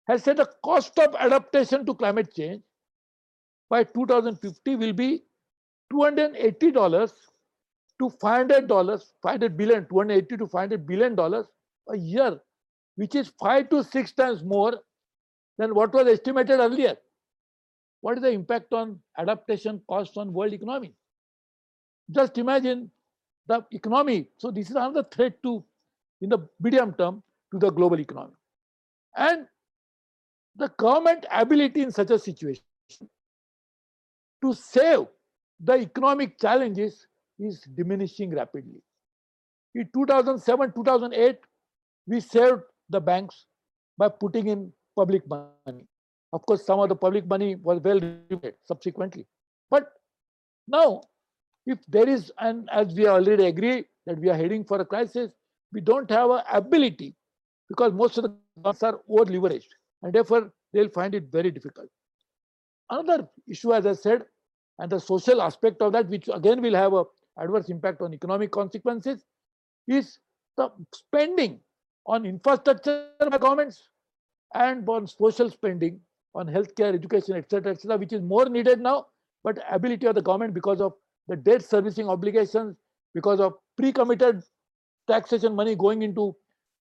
[0.07, 2.63] has said the cost of adaptation to climate change
[3.71, 5.25] by 2050 will be
[5.93, 7.13] $280
[8.01, 11.47] to $500, 500 billion, 280 to 500 billion dollars
[11.91, 12.41] a year,
[12.97, 14.81] which is five to six times more
[15.59, 16.97] than what was estimated earlier.
[18.01, 20.95] What is the impact on adaptation cost on world economy?
[22.11, 22.91] Just imagine
[23.47, 24.29] the economy.
[24.39, 25.65] So this is another threat to,
[26.21, 28.35] in the medium term, to the global economy.
[29.17, 29.47] And
[30.57, 32.63] the government ability in such a situation
[34.43, 35.07] to save
[35.61, 37.07] the economic challenges
[37.39, 38.81] is diminishing rapidly.
[39.75, 41.39] In 2007, 2008,
[42.07, 43.47] we saved the banks
[43.97, 45.87] by putting in public money.
[46.33, 49.27] Of course, some of the public money was well repaid subsequently.
[49.71, 49.93] But
[50.67, 51.03] now,
[51.67, 55.33] if there is, and as we already agree that we are heading for a crisis,
[55.73, 57.15] we don't have a ability
[57.69, 59.69] because most of the banks are over leveraged
[60.03, 61.89] and therefore they'll find it very difficult.
[62.91, 64.25] Another issue, as I said,
[64.79, 67.05] and the social aspect of that, which again will have a
[67.39, 69.25] adverse impact on economic consequences,
[69.87, 70.19] is
[70.57, 71.61] the spending
[72.07, 73.89] on infrastructure by governments
[74.55, 76.01] and on social spending
[76.35, 79.07] on healthcare, education, etc., etc., which is more needed now,
[79.45, 80.93] but ability of the government because of
[81.29, 82.77] the debt servicing obligations,
[83.15, 84.43] because of pre-committed
[85.07, 86.35] taxation money going into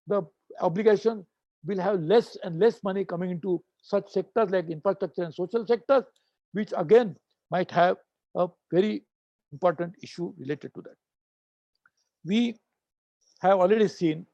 [0.06, 0.22] the
[0.60, 1.24] obligation,
[1.66, 6.04] will have less and less money coming into such sectors like infrastructure and social sectors,
[6.52, 7.16] which again
[7.50, 7.96] might have
[8.36, 9.02] a very
[9.52, 10.94] important issue related to that.
[12.24, 12.56] We
[13.40, 14.26] have already seen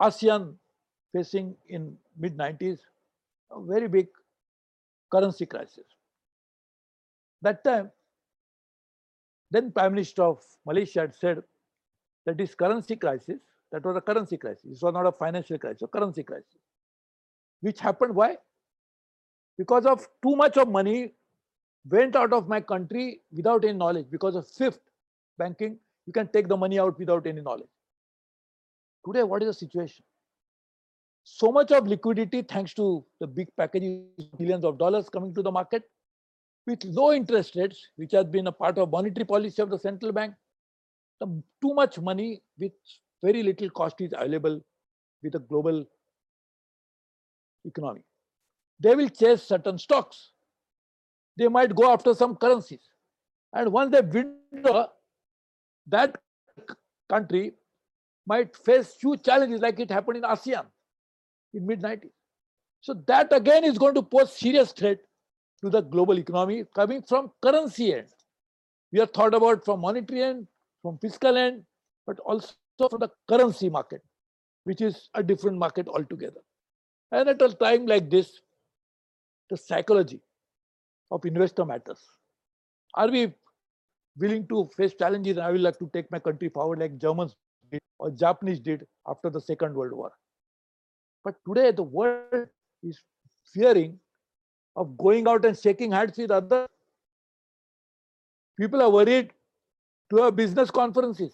[0.00, 0.54] ASEAN
[1.12, 2.78] facing in mid 90s
[3.50, 4.08] a very big
[5.10, 5.84] currency crisis.
[7.42, 7.90] That time,
[9.50, 11.42] then Prime Minister of Malaysia had said
[12.26, 13.40] that this currency crisis,
[13.72, 16.60] that was a currency crisis, this was not a financial crisis, a currency crisis.
[17.60, 18.36] Which happened why?
[19.58, 21.14] Because of too much of money
[21.88, 24.06] went out of my country without any knowledge.
[24.10, 24.80] Because of SWIFT
[25.38, 27.68] banking, you can take the money out without any knowledge.
[29.06, 30.04] Today, what is the situation?
[31.24, 35.50] So much of liquidity, thanks to the big packages, billions of dollars coming to the
[35.50, 35.84] market,
[36.66, 40.12] with low interest rates, which has been a part of monetary policy of the central
[40.12, 40.34] bank.
[41.20, 41.26] The
[41.60, 42.72] too much money with
[43.22, 44.60] very little cost is available
[45.22, 45.84] with a global
[47.64, 48.02] economy.
[48.78, 50.32] They will chase certain stocks.
[51.36, 52.80] They might go after some currencies.
[53.52, 54.36] And once they win,
[55.86, 56.16] that
[57.08, 57.52] country
[58.26, 60.64] might face huge challenges like it happened in ASEAN
[61.54, 62.10] in mid 90s.
[62.80, 64.98] So that again is going to pose serious threat
[65.62, 68.08] to the global economy coming from currency end.
[68.92, 70.46] We are thought about from monetary end,
[70.82, 71.64] from fiscal end,
[72.06, 74.02] but also from the currency market,
[74.64, 76.40] which is a different market altogether.
[77.12, 78.40] And at a time like this,
[79.50, 80.20] the psychology
[81.10, 82.00] of investor matters.
[82.94, 83.34] Are we
[84.16, 85.36] willing to face challenges?
[85.36, 87.36] And I would like to take my country forward like Germans
[87.70, 90.12] did or Japanese did after the Second World War.
[91.24, 92.48] But today the world
[92.82, 92.98] is
[93.54, 93.98] fearing
[94.76, 96.66] of going out and shaking hands with other
[98.60, 99.30] People are worried
[100.10, 101.32] to have business conferences.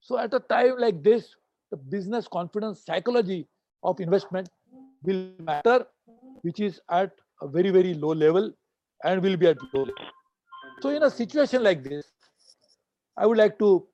[0.00, 1.36] So at a time like this,
[1.70, 3.46] the business confidence psychology
[3.84, 4.48] of investment
[5.04, 5.86] will matter,
[6.42, 8.52] which is at a very, very low level
[9.04, 9.94] and will be at low level.
[10.82, 12.10] So in a situation like this,
[13.16, 13.86] I would like to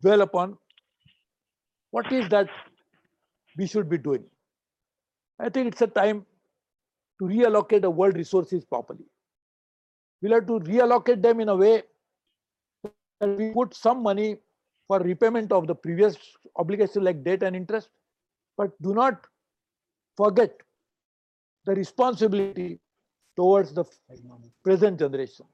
[0.00, 0.56] dwell upon
[1.90, 2.48] what is that
[3.56, 4.24] we should be doing.
[5.38, 6.26] I think it's a time
[7.18, 9.04] to reallocate the world resources properly.
[10.20, 11.82] We'll have to reallocate them in a way
[13.20, 14.36] that we put some money
[14.88, 16.16] for repayment of the previous
[16.56, 17.90] obligation like debt and interest,
[18.56, 19.26] but do not
[20.16, 20.52] forget
[21.64, 22.80] the responsibility
[23.36, 23.84] towards the
[24.64, 25.46] present generation.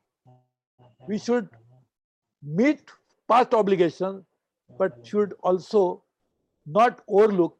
[1.06, 1.48] We should
[2.42, 2.90] meet
[3.28, 4.24] past obligations,
[4.78, 6.02] but should also
[6.66, 7.57] not overlook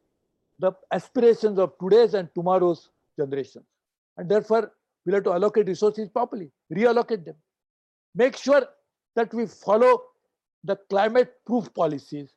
[0.59, 3.65] the aspirations of today's and tomorrow's generations.
[4.17, 4.71] And therefore,
[5.05, 7.35] we'll have to allocate resources properly, reallocate them.
[8.15, 8.67] Make sure
[9.15, 10.03] that we follow
[10.63, 12.33] the climate proof policies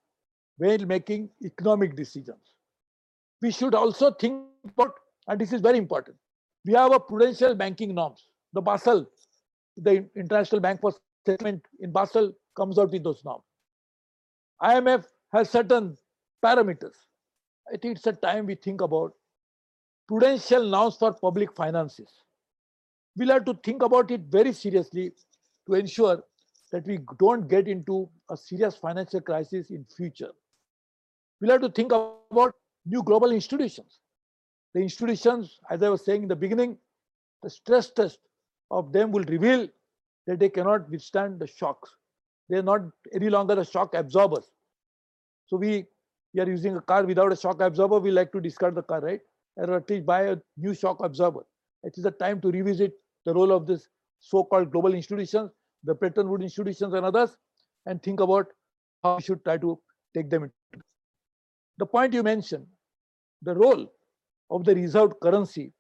[0.59, 2.39] when making economic decisions.
[3.41, 4.95] We should also think about,
[5.27, 6.17] and this is very important,
[6.65, 9.09] we have a prudential banking norms, the Basel,
[9.77, 10.93] the International Bank for
[11.27, 13.45] Settlement in Basel comes out with those norms.
[14.63, 15.97] IMF has certain
[16.45, 16.95] parameters.
[17.73, 19.15] I think it's a time we think about
[20.07, 22.11] prudential norms for public finances.
[23.17, 25.13] We'll have to think about it very seriously
[25.67, 26.23] to ensure
[26.71, 30.31] that we don't get into a serious financial crisis in future.
[31.41, 32.55] We'll have to think about
[32.87, 34.01] new global institutions.
[34.75, 36.79] The institutions, as I was saying in the beginning,
[37.43, 38.19] the stress test
[38.71, 39.69] of them will reveal
[40.27, 41.91] that they cannot withstand the shocks.
[42.49, 44.51] They are not any longer the shock absorbers.
[45.47, 45.87] So we,
[46.35, 49.01] we are using a car without a shock absorber, we like to discard the car,
[49.01, 49.21] right?
[49.57, 51.45] Or at least buy a new shock absorber.
[51.83, 52.93] It is the time to revisit
[53.27, 53.89] the role of this
[54.21, 55.51] so-called global institutions,
[55.85, 57.37] the Bretton Woods institutions and others,
[57.87, 58.47] and think about
[59.03, 59.79] how we should try to
[60.15, 60.85] take them into.
[61.79, 62.67] The point you mentioned,
[63.43, 63.93] the role
[64.51, 65.73] of the reserved currency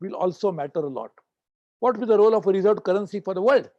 [0.00, 1.10] will also matter a lot.
[1.80, 3.70] What will be the role of a reserved currency for the world?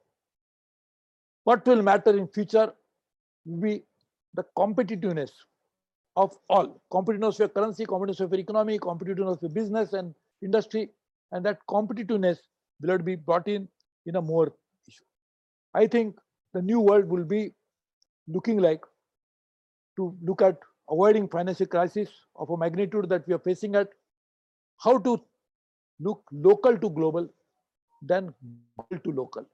[1.44, 2.74] What will matter in future
[3.46, 3.84] will be
[4.34, 5.32] the competitiveness
[6.16, 10.90] of all competitiveness of currency, competitiveness of economy, competitiveness of business and industry,
[11.32, 12.38] and that competitiveness
[12.82, 13.68] will be brought in
[14.06, 14.54] in a more
[14.88, 15.04] issue.
[15.74, 16.16] I think
[16.54, 17.52] the new world will be
[18.28, 18.82] looking like
[19.98, 20.58] to look at
[20.90, 23.90] avoiding financial crisis of a magnitude that we are facing at,
[24.78, 25.22] how to
[26.00, 27.28] look local to global,
[28.02, 28.34] then
[28.78, 29.46] global to local.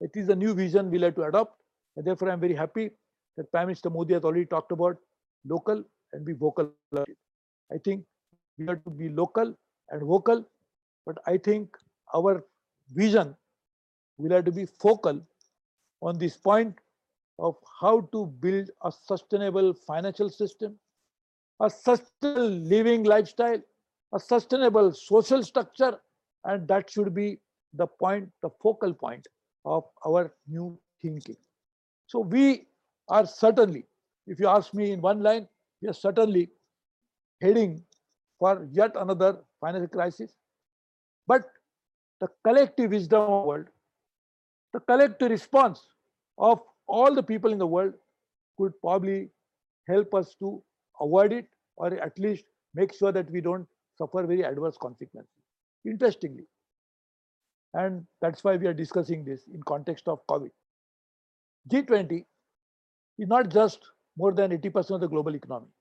[0.00, 1.60] It is a new vision we'll have to adopt.
[1.96, 2.90] And therefore, I'm very happy
[3.36, 4.96] that Prime Minister Modi has already talked about
[5.44, 5.84] local
[6.14, 6.72] and be vocal.
[6.96, 8.04] I think
[8.58, 9.54] we have to be local
[9.90, 10.44] and vocal,
[11.06, 11.76] but I think
[12.14, 12.44] our
[12.92, 13.36] vision
[14.16, 15.20] will have to be focal
[16.00, 16.78] on this point
[17.38, 20.78] of how to build a sustainable financial system,
[21.60, 23.60] a sustainable living lifestyle,
[24.12, 25.98] a sustainable social structure,
[26.44, 27.38] and that should be
[27.72, 29.26] the point, the focal point
[29.64, 31.36] of our new thinking.
[32.06, 32.66] So we
[33.08, 33.84] are certainly,
[34.26, 35.48] if you ask me in one line,
[35.84, 36.48] we are certainly
[37.42, 37.82] heading
[38.38, 40.32] for yet another financial crisis.
[41.26, 41.42] But
[42.20, 43.66] the collective wisdom of the world,
[44.72, 45.86] the collective response
[46.38, 47.92] of all the people in the world
[48.56, 49.28] could probably
[49.86, 50.62] help us to
[51.00, 53.68] avoid it or at least make sure that we don't
[53.98, 55.30] suffer very adverse consequences.
[55.86, 56.46] Interestingly,
[57.74, 60.50] and that's why we are discussing this in context of COVID.
[61.70, 62.24] G20
[63.18, 63.80] is not just
[64.16, 65.73] more than 80% of the global economy.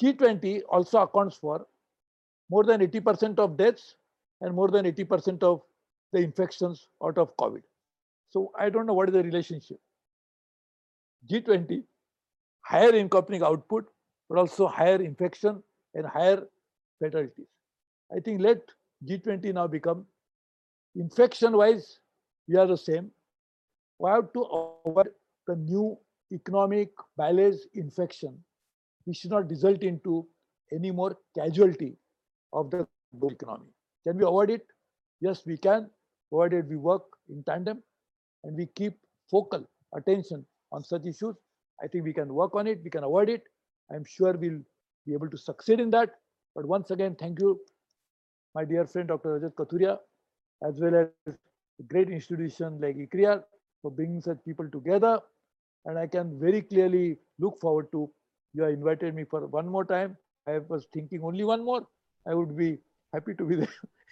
[0.00, 1.66] G20 also accounts for
[2.50, 3.96] more than 80% of deaths
[4.40, 5.62] and more than 80% of
[6.12, 7.62] the infections out of COVID.
[8.30, 9.78] So I don't know what is the relationship.
[11.30, 11.84] G20,
[12.62, 13.86] higher income output,
[14.28, 15.62] but also higher infection
[15.94, 16.42] and higher
[16.98, 17.46] fatalities.
[18.14, 18.60] I think let
[19.06, 20.06] G20 now become
[20.94, 21.98] infection wise,
[22.48, 23.10] we are the same.
[23.98, 25.10] We have to avoid
[25.46, 25.98] the new
[26.32, 28.42] economic balance infection.
[29.06, 30.26] We should not result into
[30.72, 31.96] any more casualty
[32.52, 33.70] of the global economy.
[34.06, 34.66] Can we avoid it?
[35.20, 35.90] Yes, we can.
[36.30, 37.82] Provided we work in tandem
[38.44, 38.94] and we keep
[39.30, 41.36] focal attention on such issues.
[41.82, 43.42] I think we can work on it, we can avoid it.
[43.94, 44.60] I'm sure we'll
[45.06, 46.10] be able to succeed in that.
[46.54, 47.60] But once again, thank you,
[48.54, 49.40] my dear friend Dr.
[49.40, 49.98] Rajat Kathuria,
[50.66, 53.42] as well as a great institution like ICRIER
[53.82, 55.18] for bringing such people together.
[55.84, 58.10] And I can very clearly look forward to
[58.54, 60.16] you have invited me for one more time.
[60.46, 61.86] I was thinking only one more.
[62.26, 62.78] I would be
[63.12, 63.68] happy to be there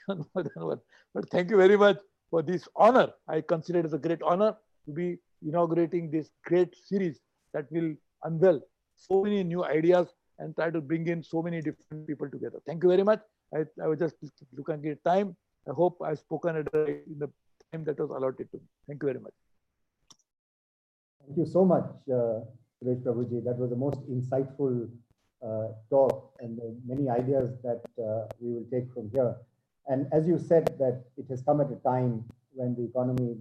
[0.08, 0.80] more than one.
[1.14, 1.98] But thank you very much
[2.30, 3.08] for this honor.
[3.28, 4.54] I consider it as a great honor
[4.86, 7.20] to be inaugurating this great series
[7.54, 8.60] that will unveil
[8.96, 12.60] so many new ideas and try to bring in so many different people together.
[12.66, 13.20] Thank you very much.
[13.54, 14.16] I, I was just
[14.56, 15.36] looking at time.
[15.68, 17.30] I hope I've spoken at the, in the
[17.72, 18.64] time that was allotted to me.
[18.86, 19.32] Thank you very much.
[21.26, 22.40] Thank you so much, uh,
[22.82, 23.44] Suresh Prabhuji.
[23.44, 24.88] That was the most insightful
[25.44, 29.36] uh, talk and the many ideas that uh, we will take from here.
[29.86, 33.36] And as you said, that it has come at a time when the economy,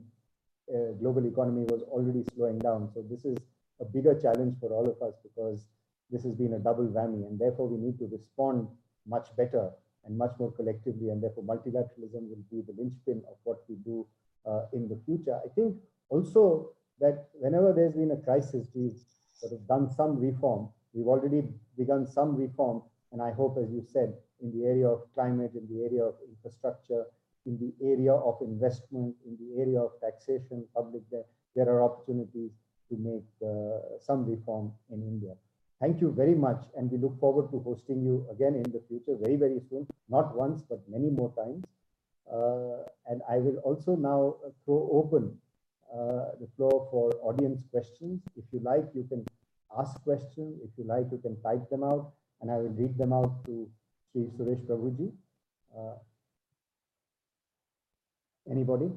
[0.74, 2.90] uh, global economy was already slowing down.
[2.94, 3.38] So this is
[3.82, 5.66] a bigger challenge for all of us because
[6.10, 8.68] this has been a double whammy and therefore we need to respond
[9.08, 9.70] much better
[10.06, 14.06] and much more collectively and therefore multilateralism will be the linchpin of what we do
[14.46, 15.40] uh, in the future.
[15.46, 15.76] I think
[16.10, 19.00] also that whenever there's been a crisis, we've
[19.40, 20.70] sort of done some reform.
[20.94, 21.44] We've already
[21.78, 25.68] begun some reform and I hope, as you said, in the area of climate, in
[25.72, 27.06] the area of infrastructure,
[27.46, 31.26] in the area of investment, in the area of taxation, public debt,
[31.56, 32.52] there are opportunities
[32.90, 35.34] to make uh, some reform in India.
[35.82, 36.62] Thank you very much.
[36.76, 39.88] And we look forward to hosting you again in the future very, very soon.
[40.10, 41.64] Not once, but many more times.
[42.32, 44.36] Uh, and I will also now
[44.66, 45.38] throw open
[45.92, 48.22] uh, the floor for audience questions.
[48.38, 49.26] If you like, you can
[49.76, 50.60] ask questions.
[50.64, 52.12] If you like, you can type them out,
[52.42, 53.68] and I will read them out to
[54.12, 55.12] Sri Suresh Prabhuji.
[55.76, 55.96] Uh,
[58.52, 58.92] anybody?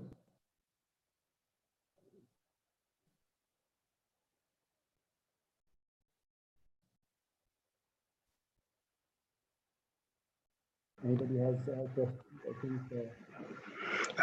[11.03, 12.19] Anybody has a question?
[12.45, 12.81] I think.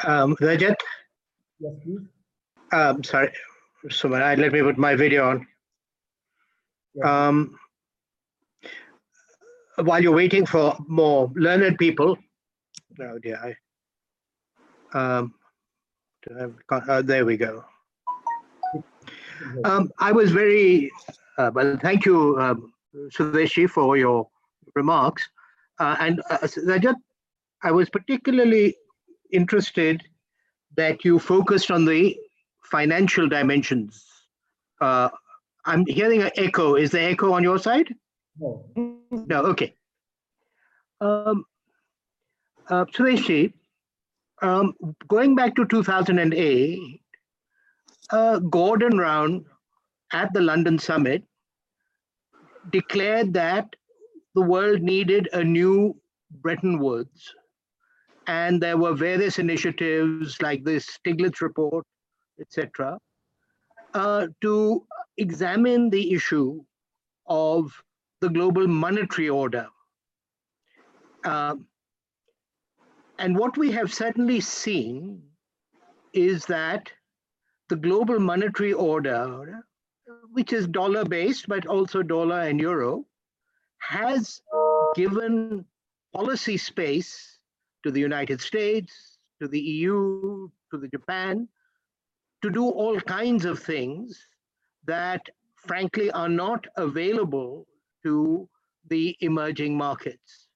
[0.05, 0.11] Uh...
[0.11, 0.75] Um, Rajat?
[1.59, 2.18] Yes, please
[2.71, 3.31] um, sorry,
[3.89, 5.47] so I let me put my video on.
[6.95, 7.27] Yeah.
[7.27, 7.59] Um,
[9.77, 12.17] while you're waiting for more learned people,
[13.01, 13.55] oh dear,
[14.93, 15.33] I, um,
[16.27, 17.63] do I have uh, there we go.
[19.63, 20.91] Um, I was very,
[21.37, 24.27] uh, well, thank you, um, Sureshji, for your
[24.75, 25.27] remarks.
[25.79, 26.95] Uh, and uh, Rajat,
[27.63, 28.75] I was particularly
[29.31, 30.03] interested
[30.75, 32.17] that you focused on the
[32.71, 34.05] financial dimensions.
[34.81, 35.09] Uh,
[35.65, 36.75] I'm hearing an echo.
[36.75, 37.93] Is there echo on your side?
[38.39, 38.65] No,
[39.11, 39.73] No, okay.
[41.01, 41.45] Um,
[42.69, 43.53] uh, Sureshji,
[44.41, 44.73] um,
[45.07, 47.01] going back to 2008,
[48.11, 49.45] uh, Gordon Brown
[50.13, 51.23] at the London summit
[52.71, 53.75] declared that
[54.35, 55.95] the world needed a new
[56.31, 57.33] Bretton Woods.
[58.27, 61.85] And there were various initiatives like the Stiglitz report,
[62.39, 62.99] etc.,
[63.93, 64.85] uh, to
[65.17, 66.63] examine the issue
[67.27, 67.71] of
[68.21, 69.67] the global monetary order.
[71.23, 71.65] Um,
[73.17, 75.21] and what we have certainly seen
[76.13, 76.91] is that
[77.69, 79.65] the global monetary order,
[80.31, 83.05] which is dollar based, but also dollar and euro,
[83.79, 84.41] has
[84.95, 85.65] given
[86.13, 87.39] policy space
[87.83, 91.47] to the United States, to the EU, to the Japan,
[92.41, 94.25] to do all kinds of things
[94.85, 95.21] that
[95.55, 97.67] frankly are not available
[98.03, 98.47] to
[98.89, 100.47] the emerging markets.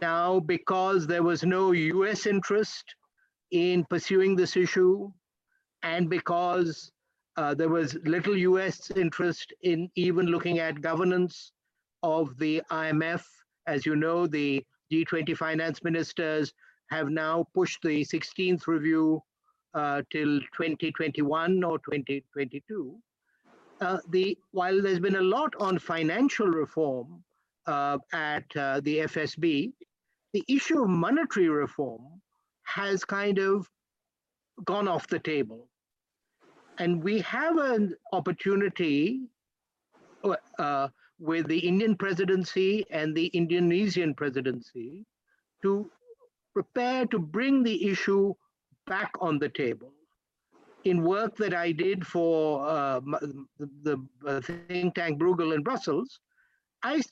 [0.00, 2.84] Now, because there was no US interest
[3.50, 5.10] in pursuing this issue,
[5.82, 6.90] and because
[7.36, 11.52] uh, there was little US interest in even looking at governance
[12.02, 13.24] of the IMF,
[13.66, 16.52] as you know, the G20 finance ministers
[16.90, 19.22] have now pushed the 16th review
[19.74, 22.98] uh, till 2021 or 2022
[23.80, 27.22] uh, the while there's been a lot on financial reform
[27.66, 29.72] uh, at uh, the FSB,
[30.32, 32.02] the issue of monetary reform
[32.64, 33.68] has kind of
[34.64, 35.68] gone off the table,
[36.78, 39.20] and we have an opportunity
[40.58, 40.88] uh,
[41.20, 45.04] with the Indian presidency and the Indonesian presidency
[45.62, 45.90] to
[46.52, 48.34] prepare to bring the issue
[48.88, 49.92] back on the table
[50.84, 53.46] in work that I did for uh, the,
[53.82, 56.20] the uh, think tank Bruegel in Brussels,
[56.82, 57.02] I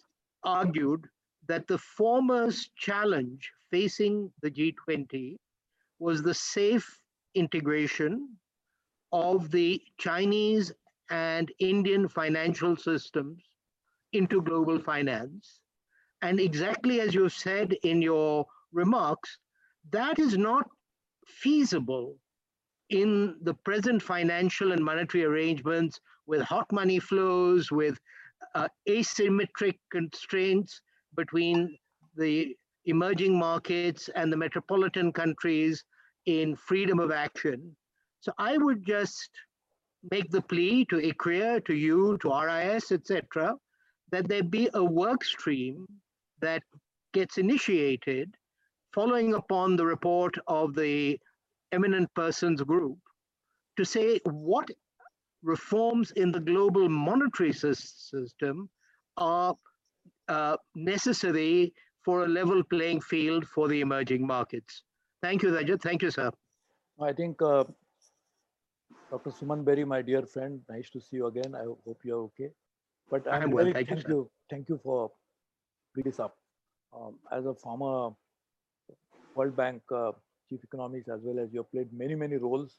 [0.45, 1.07] argued
[1.49, 5.37] that the former's challenge facing the G20
[5.99, 7.01] was the safe
[7.35, 8.29] integration
[9.12, 10.72] of the Chinese
[11.11, 13.43] and Indian financial systems
[14.12, 15.61] into global finance.
[16.22, 19.39] And exactly as you said in your remarks,
[19.91, 20.68] that is not
[21.27, 22.16] feasible
[22.91, 27.99] in the present financial and monetary arrangements with hot money flows, with
[28.55, 30.81] uh, asymmetric constraints
[31.16, 31.77] between
[32.16, 35.85] the emerging markets and the metropolitan countries
[36.27, 37.77] in freedom of action.
[38.20, 39.31] So I would just
[40.11, 43.55] make the plea to ICRIER, to you, to RIS, etc.,
[44.12, 45.87] that there be a work stream
[46.41, 46.62] that
[47.12, 48.37] gets initiated
[48.97, 51.20] following upon the report of the
[51.72, 52.99] eminent persons group
[53.76, 54.68] to say what
[55.42, 58.70] reforms in the global monetary system
[59.18, 59.55] are
[60.28, 61.74] uh, necessary
[62.05, 64.82] for a level playing field for the emerging markets.
[65.22, 65.82] Thank you, Rajat.
[65.82, 66.30] Thank you, sir.
[67.01, 67.64] I think uh,
[69.11, 69.30] Dr.
[69.30, 71.55] Suman Bery, my dear friend, nice to see you again.
[71.55, 72.51] I hope you're okay.
[73.11, 75.11] But I'm I'm well, really thank you, thank you, thank you for
[75.94, 76.36] bringing this up.
[76.97, 78.14] Um, as a former
[79.37, 80.12] World Bank uh,
[80.49, 82.78] chief economist, as well as you have played many many roles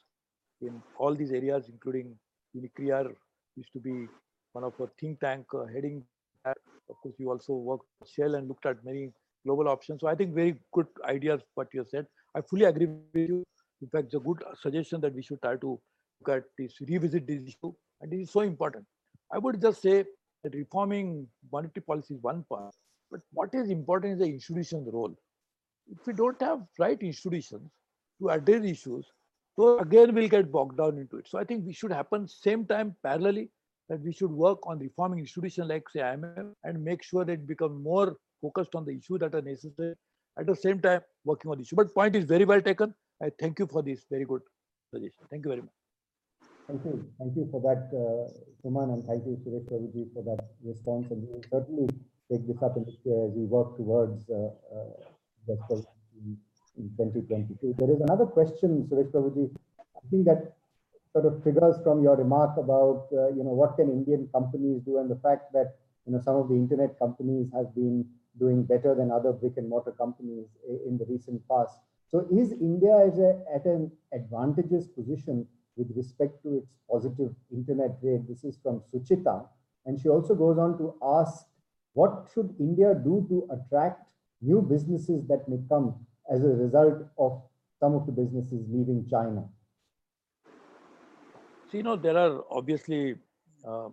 [0.61, 2.15] in all these areas, including
[2.55, 3.13] NCAER
[3.55, 4.07] used to be
[4.53, 6.03] one of our think tank uh, heading.
[6.45, 6.57] That.
[6.89, 9.11] Of course, you also worked for Shell and looked at many
[9.45, 10.01] global options.
[10.01, 12.07] So I think very good ideas what you said.
[12.35, 13.43] I fully agree with you.
[13.81, 15.79] In fact, it's a good suggestion that we should try to
[16.19, 18.85] look at this, revisit this issue, and it is so important.
[19.31, 20.05] I would just say
[20.43, 22.73] that reforming monetary policy is one part,
[23.11, 25.15] but what is important is the institution's role.
[25.91, 27.69] If we don't have right institutions
[28.21, 29.05] to address issues,
[29.55, 31.27] so again we'll get bogged down into it.
[31.27, 33.49] So I think we should happen same time parallelly
[33.89, 37.47] that we should work on reforming institutions like say IMF and make sure that it
[37.47, 39.95] becomes more focused on the issues that are necessary.
[40.39, 41.75] At the same time, working on the issue.
[41.75, 42.93] But point is very well taken.
[43.23, 44.41] I thank you for this very good
[44.93, 45.25] suggestion.
[45.31, 45.71] Thank you very much.
[46.67, 47.09] Thank you.
[47.17, 48.29] Thank you for that, uh,
[48.61, 51.07] Suman, and thank you, Suresh Prabhuji, for that response.
[51.09, 51.87] And we will certainly
[52.29, 55.16] take this up in the future as we work towards uh, uh,
[55.49, 56.37] in
[56.77, 57.75] in 2022.
[57.77, 59.49] There is another question, Suresh Prabhuji.
[59.79, 60.53] I think that
[61.11, 64.99] sort of triggers from your remark about, uh, you know, what can Indian companies do
[64.99, 65.75] and the fact that,
[66.05, 68.05] you know, some of the internet companies have been
[68.39, 70.45] doing better than other brick and mortar companies
[70.85, 71.79] in the recent past.
[72.09, 78.27] So is India a, at an advantageous position with respect to its positive internet rate?
[78.27, 79.47] This is from Suchita.
[79.85, 81.45] And she also goes on to ask,
[81.93, 84.03] what should India do to attract
[84.41, 85.95] new businesses that may come
[86.31, 87.41] as a result of
[87.79, 89.43] some of the businesses leaving China?
[91.69, 93.15] So, you know, there are obviously
[93.67, 93.89] uh,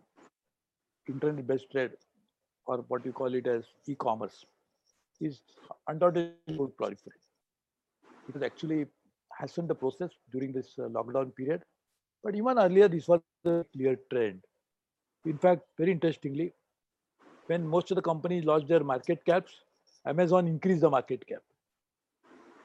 [1.09, 1.91] internet-based trade,
[2.67, 4.45] or what you call it as e-commerce,
[5.21, 5.41] is
[5.89, 7.25] undoubtedly going proliferate.
[8.29, 8.87] It has actually
[9.39, 11.63] hastened the process during this uh, lockdown period,
[12.23, 14.43] but even earlier, this was a clear trend.
[15.27, 16.53] In fact, very interestingly,
[17.47, 19.65] when most of the companies lost their market caps,
[20.07, 21.43] Amazon increased the market cap,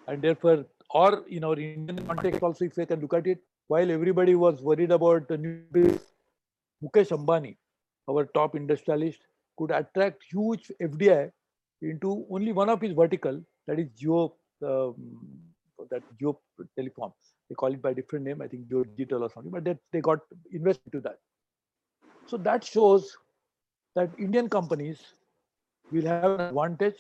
[0.08, 3.92] and therefore, or in our Indian context also, if I can look at it, while
[3.92, 6.00] everybody was worried about the new
[6.84, 7.56] Mukesh Ambani,
[8.10, 9.20] our top industrialist,
[9.58, 11.32] could attract huge FDI
[11.82, 14.34] into only one of his vertical, that is Jio,
[14.66, 14.96] um,
[15.92, 16.38] that Jio
[16.78, 17.14] Telecom.
[17.48, 20.02] They call it by different name, I think Jio Digital or something, but that they
[20.02, 20.20] got
[20.52, 21.20] invested into that.
[22.28, 23.18] So that shows
[23.96, 25.00] that Indian companies
[25.92, 26.98] will have an advantage.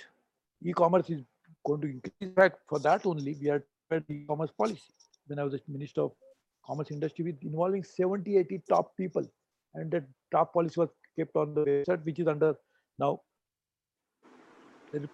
[0.63, 1.21] E-commerce is
[1.65, 2.13] going to increase.
[2.21, 3.63] In fact, for that only, we had
[4.09, 4.81] e-commerce policy.
[5.27, 6.11] When I was a minister of
[6.65, 9.25] commerce industry with involving 70, 80 top people.
[9.73, 12.55] And that top policy was kept on the website, which is under
[12.97, 13.21] now,
[14.91, 15.07] the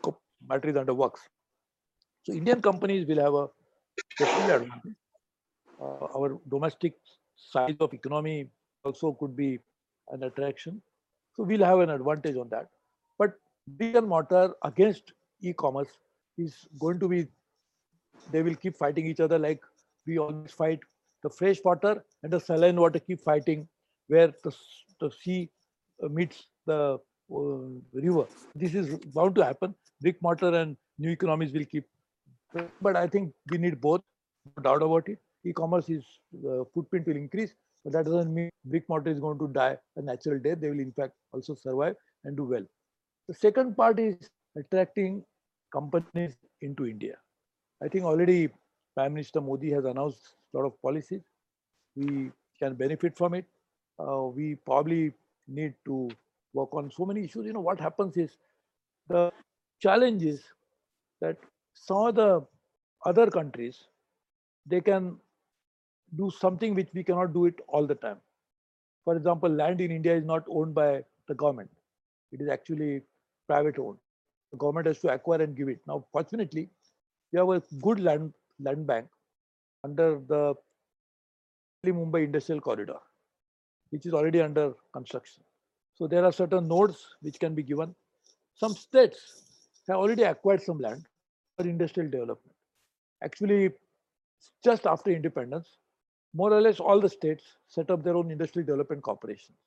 [0.47, 1.21] matter is under works.
[2.23, 3.47] So Indian companies will have a
[4.13, 4.95] special advantage.
[5.79, 6.93] Uh, our domestic
[7.35, 8.49] size of economy
[8.83, 9.59] also could be
[10.09, 10.81] an attraction.
[11.35, 12.69] So we'll have an advantage on that.
[13.19, 13.33] But
[13.67, 15.11] brick and mortar against
[15.41, 15.89] e-commerce
[16.37, 17.27] is going to be,
[18.31, 19.61] they will keep fighting each other like
[20.07, 20.79] we always fight
[21.23, 23.67] the fresh water and the saline water keep fighting
[24.07, 24.55] where the,
[24.99, 25.49] the sea
[26.03, 26.97] uh, meets the
[27.33, 27.57] uh,
[27.93, 28.25] river.
[28.53, 29.73] This is bound to happen.
[30.01, 31.85] Brick mortar and new economies will keep.
[32.81, 34.01] But I think we need both,
[34.57, 35.19] no doubt about it.
[35.45, 36.03] E-commerce is
[36.49, 40.01] uh, footprint will increase, but that doesn't mean brick mortar is going to die a
[40.01, 40.59] natural death.
[40.59, 42.63] They will in fact also survive and do well.
[43.27, 45.23] The second part is attracting
[45.71, 47.15] companies into India.
[47.83, 48.49] I think already
[48.95, 51.21] Prime Minister Modi has announced a lot of policies.
[51.95, 53.45] We can benefit from it.
[53.99, 55.13] Uh, we probably
[55.47, 56.09] need to
[56.53, 57.45] work on so many issues.
[57.45, 58.37] You know, what happens is
[59.09, 59.31] the
[59.81, 60.43] challenge is
[61.21, 61.37] that
[61.73, 62.45] some of the
[63.05, 63.85] other countries,
[64.65, 65.17] they can
[66.15, 68.17] do something which we cannot do it all the time.
[69.03, 71.69] For example, land in India is not owned by the government.
[72.31, 73.01] It is actually
[73.47, 73.97] private owned.
[74.51, 75.79] The government has to acquire and give it.
[75.87, 76.69] Now, fortunately,
[77.31, 79.07] we have a good land, land bank
[79.83, 80.53] under the
[81.83, 82.97] Delhi-Mumbai Industrial Corridor,
[83.89, 85.43] which is already under construction.
[85.95, 87.95] So there are certain nodes which can be given.
[88.55, 89.43] Some states
[89.87, 91.05] have already acquired some land
[91.57, 92.55] for industrial development.
[93.23, 93.71] Actually,
[94.63, 95.77] just after independence,
[96.33, 99.57] more or less all the states set up their own industrial development corporations.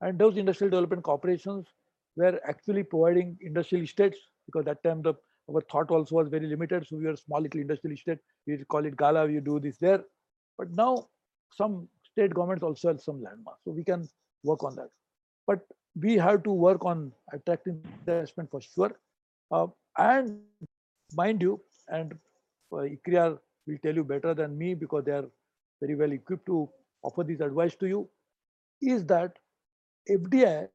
[0.00, 1.66] And those industrial development corporations
[2.16, 5.14] were actually providing industrial estates because that time the
[5.48, 6.86] our thought also was very limited.
[6.86, 8.18] So we were small little industrial estate.
[8.46, 10.04] We call it Gala, we do this there.
[10.58, 11.08] But now
[11.54, 13.60] some state governments also have some landmarks.
[13.64, 14.08] So we can
[14.42, 14.88] work on that.
[15.46, 15.60] But
[16.00, 18.98] we have to work on attracting investment for sure.
[19.50, 20.40] Uh, and
[21.14, 22.12] mind you, and
[22.72, 22.82] uh,
[23.66, 25.26] will tell you better than me because they are
[25.80, 26.68] very well equipped to
[27.02, 28.08] offer this advice to you,
[28.82, 29.36] is that
[30.10, 30.68] FDI,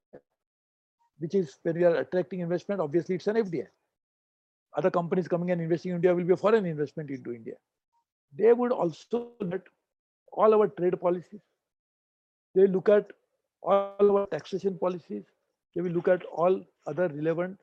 [1.22, 3.68] which is when we are attracting investment, obviously it's an FDI.
[4.76, 7.56] Other companies coming and investing in India will be a foreign investment into India.
[8.38, 9.62] They would also look at
[10.32, 11.42] all our trade policies.
[12.56, 13.12] They look at
[13.62, 15.24] all our taxation policies.
[15.76, 17.58] They will look at all other relevant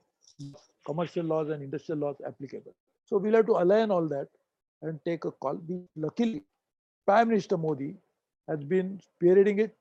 [0.87, 2.75] commercial laws and industrial laws applicable.
[3.07, 4.29] So we'll have to align all that
[4.83, 5.59] and take a call.
[5.67, 6.45] We, luckily,
[7.07, 7.97] Prime Minister Modi
[8.49, 9.77] has been spearheading it.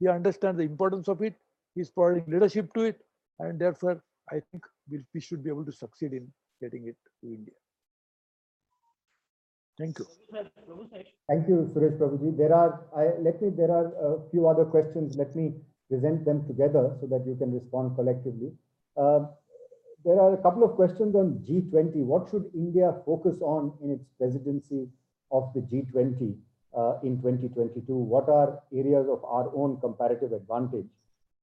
[0.00, 1.34] He understands the importance of it.
[1.74, 3.00] He's providing leadership to it.
[3.40, 6.28] And therefore, I think we, we should be able to succeed in
[6.60, 7.54] getting it to India.
[9.78, 10.06] Thank you.
[11.28, 12.36] Thank you, Suresh Prabhuji.
[12.36, 15.16] There are, I, let me, there are a few other questions.
[15.16, 15.54] Let me
[15.88, 18.52] present them together so that you can respond collectively.
[18.96, 19.26] Uh,
[20.04, 21.96] there are a couple of questions on G20.
[22.04, 24.88] What should India focus on in its presidency
[25.30, 26.34] of the G20
[26.76, 27.94] uh, in 2022?
[27.94, 30.86] What are areas of our own comparative advantage?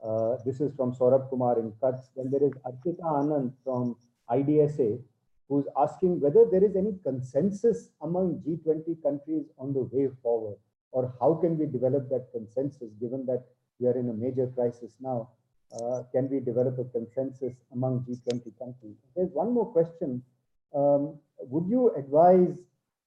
[0.03, 2.09] Uh, this is from Saurabh Kumar in CUTS.
[2.15, 3.95] Then there is Arpita Anand from
[4.29, 5.01] IDSA.
[5.47, 10.57] who's asking whether there is any consensus among G20 countries on the way forward,
[10.91, 13.43] or how can we develop that consensus given that
[13.79, 15.29] we are in a major crisis now?
[15.73, 18.95] Uh, can we develop a consensus among G20 countries?
[19.15, 20.23] There's one more question.
[20.73, 22.57] Um, would you advise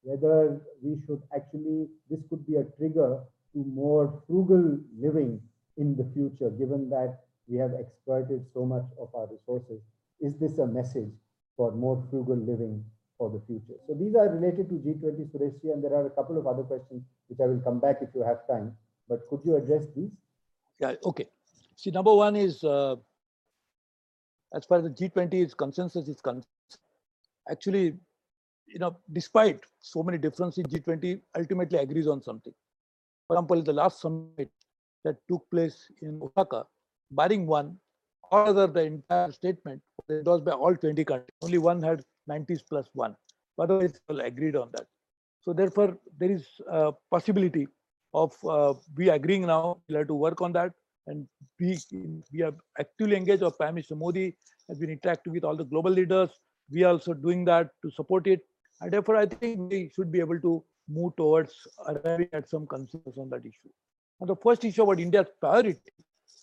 [0.02, 3.20] whether we should actually, this could be a trigger
[3.52, 5.40] to more frugal living
[5.78, 9.80] in the future, given that we have exploited so much of our resources?
[10.20, 11.10] Is this a message
[11.56, 12.84] for more frugal living
[13.16, 13.78] for the future?
[13.86, 17.02] So these are related to G20, Sureshji, and there are a couple of other questions
[17.28, 18.76] which I will come back if you have time.
[19.08, 20.10] But could you address these?
[20.80, 21.26] Yeah, okay.
[21.76, 22.96] See, number one is uh,
[24.54, 26.44] as far as the G20 is consensus is concerned,
[27.50, 27.94] actually,
[28.66, 32.52] you know, despite so many differences, G20 ultimately agrees on something.
[33.26, 34.50] For example, the last summit
[35.04, 36.64] that took place in Osaka,
[37.10, 37.76] barring one,
[38.30, 41.36] all other the entire statement was endorsed by all 20 countries.
[41.42, 43.16] Only one had 90s plus one.
[43.58, 44.86] Otherwise, all agreed on that.
[45.40, 47.66] So therefore, there is a possibility
[48.14, 49.78] of uh, we agreeing now.
[49.88, 50.72] We'll have to work on that
[51.08, 51.26] and
[51.58, 51.78] we
[52.32, 53.42] we are actively engaged.
[53.42, 54.36] Our Prime Minister Modi
[54.68, 56.30] has been interacting with all the global leaders.
[56.70, 58.40] We are also doing that to support it,
[58.80, 61.54] and therefore I think we should be able to move towards
[61.86, 63.72] arriving at some consensus on that issue.
[64.20, 65.78] The first issue about India's priority,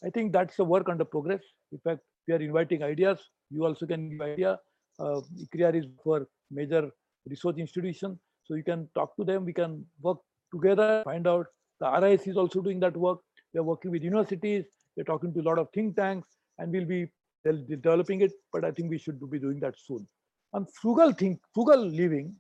[0.04, 1.42] I think that's a work under progress.
[1.72, 3.20] In fact, we are inviting ideas.
[3.50, 4.60] You also can give idea.
[4.98, 6.90] Uh, ICRIER is for major
[7.28, 9.46] research institution, so you can talk to them.
[9.46, 10.20] We can work
[10.54, 11.48] together, find out.
[11.82, 13.20] The RIS is also doing that work.
[13.54, 14.66] We are working with universities.
[14.96, 17.08] We're talking to a lot of think tanks, and we'll be
[17.44, 18.32] developing it.
[18.54, 20.08] But I think we should be doing that soon.
[20.54, 22.36] On frugal think, frugal living,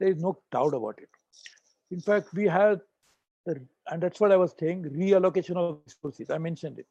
[0.00, 1.08] there is no doubt about it.
[1.90, 2.80] In fact, we have,
[3.46, 6.30] and that's what I was saying, reallocation of resources.
[6.30, 6.86] I mentioned it.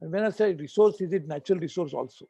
[0.00, 2.26] And when I say resource, is it natural resource also?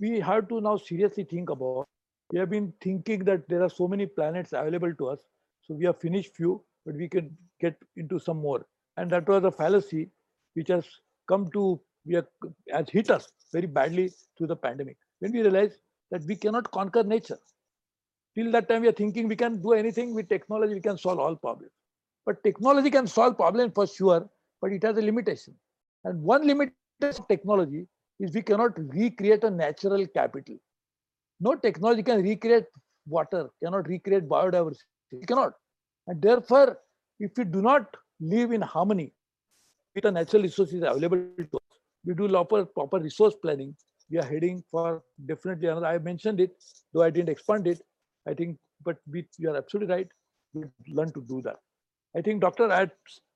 [0.00, 1.86] We have to now seriously think about.
[2.32, 5.20] We have been thinking that there are so many planets available to us,
[5.62, 8.66] so we have finished few, but we can get into some more.
[8.96, 10.10] And that was a fallacy
[10.54, 10.84] which has
[11.28, 12.26] come to we are
[12.70, 14.96] has hit us very badly through the pandemic.
[15.18, 15.78] When we realize
[16.10, 17.38] that we cannot conquer nature.
[18.36, 21.18] Till that time, we are thinking we can do anything with technology, we can solve
[21.18, 21.72] all problems.
[22.26, 24.28] But technology can solve problems for sure,
[24.60, 25.54] but it has a limitation.
[26.04, 27.86] And one limitation of technology
[28.18, 30.56] is we cannot recreate a natural capital.
[31.40, 32.64] No technology can recreate
[33.06, 34.84] water, cannot recreate biodiversity.
[35.12, 35.52] It cannot.
[36.06, 36.78] And therefore,
[37.20, 39.12] if we do not live in harmony
[39.94, 43.76] with the natural resources available to us, we do proper, proper resource planning,
[44.10, 45.86] we are heading for definitely another.
[45.86, 46.52] I mentioned it,
[46.92, 47.80] though I didn't expand it.
[48.28, 50.08] I think, but we, you are absolutely right.
[50.54, 51.56] We learn to do that.
[52.16, 52.92] I think, doctor, I had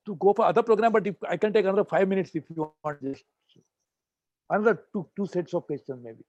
[0.07, 2.73] to go for other program, but if I can take another five minutes if you
[2.83, 3.01] want.
[3.03, 3.23] Just
[4.49, 6.23] another two two sets of questions maybe.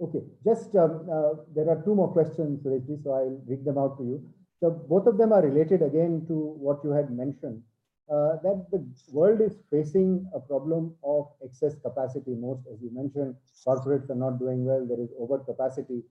[0.00, 3.98] Okay, just um, uh, there are two more questions, Sureshji, so I'll read them out
[3.98, 4.22] to you.
[4.60, 7.62] So both of them are related again to what you had mentioned,
[8.10, 8.80] uh, that the
[9.12, 12.34] world is facing a problem of excess capacity.
[12.34, 13.34] Most, as you mentioned,
[13.66, 14.86] corporates are not doing well.
[14.86, 16.02] There is overcapacity,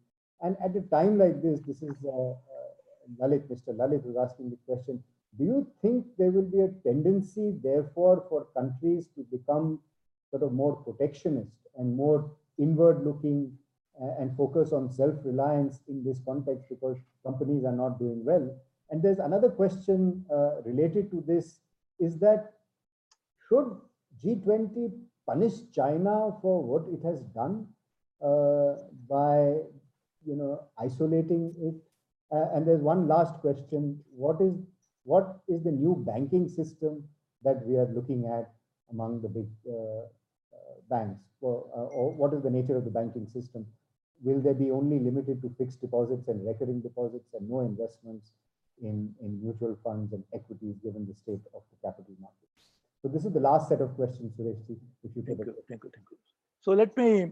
[0.42, 2.68] and at a time like this, this is uh, uh,
[3.22, 3.76] Lalit, Mr.
[3.76, 5.02] Lalit, was asking the question.
[5.38, 9.80] Do you think there will be a tendency, therefore, for countries to become
[10.32, 13.52] sort of more protectionist and more inward-looking
[14.02, 18.50] uh, and focus on self-reliance in this context because companies are not doing well.
[18.90, 21.60] And there's another question uh, related to this
[22.00, 22.54] is that
[23.48, 23.76] should
[24.24, 24.92] G20
[25.26, 27.68] punish China for what it has done
[28.24, 28.76] uh,
[29.10, 29.62] by,
[30.26, 31.76] you know, isolating it?
[32.36, 34.54] Uh, and there's one last question: What is
[35.08, 37.04] what is the new banking system
[37.44, 38.52] that we are looking at
[38.92, 40.04] among the big uh,
[40.58, 41.24] uh, banks?
[41.42, 43.66] Or, uh, or what is the nature of the banking system?
[44.24, 48.32] will they be only limited to fixed deposits and recurring deposits and no investments
[48.82, 52.72] in, in mutual funds and equities given the state of the capital markets?
[53.02, 55.48] So this is the last set of questions, Sureshji, if you Thank could.
[55.48, 56.18] you, thank you, thank you.
[56.62, 57.32] So let me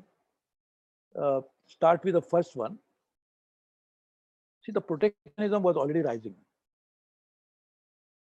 [1.20, 2.78] uh, start with the first one.
[4.64, 6.36] See, the protectionism was already rising.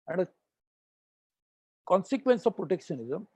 [0.10, 0.28] And a
[1.88, 3.28] consequence of protectionism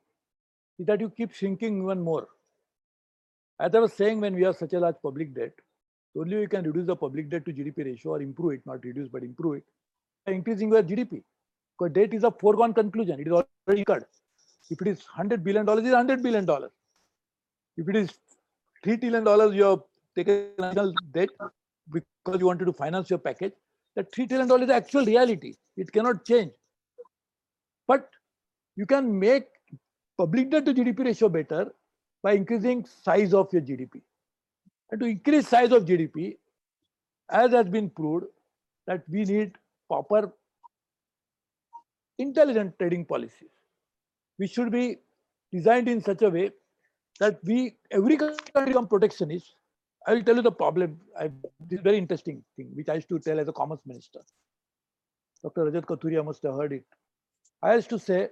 [0.79, 2.27] is that you keep shrinking even more.
[3.59, 5.53] As I was saying, when we have such a large public debt,
[6.17, 9.07] only you can reduce the public debt to GDP ratio or improve it, not reduce,
[9.07, 9.63] but improve it,
[10.25, 11.23] by increasing your GDP.
[11.77, 13.19] Because debt is a foregone conclusion.
[13.19, 14.05] It is already incurred.
[14.69, 16.47] If it is $100 billion, it is $100 billion.
[17.77, 18.09] If it is
[18.85, 19.79] $3 trillion, you have
[20.15, 21.29] taken national debt
[21.91, 23.53] because you wanted to finance your package,
[23.95, 25.55] that $3 trillion is actual reality.
[25.77, 26.51] It cannot change.
[27.87, 28.09] But
[28.75, 29.47] you can make
[30.17, 31.73] public debt to GDP ratio better
[32.21, 34.01] by increasing size of your GDP.
[34.91, 36.37] And to increase size of GDP,
[37.29, 38.25] as has been proved,
[38.87, 39.53] that we need
[39.89, 40.31] proper
[42.19, 43.49] intelligent trading policies.
[44.39, 44.97] We should be
[45.51, 46.51] designed in such a way
[47.19, 49.55] that we, every country become protectionist.
[50.05, 50.99] I will tell you the problem.
[51.17, 51.29] I,
[51.59, 54.19] this is very interesting thing, which I used to tell as a commerce minister.
[55.41, 55.65] Dr.
[55.65, 56.85] Rajat Kathuria must have heard it.
[57.63, 58.27] I used to say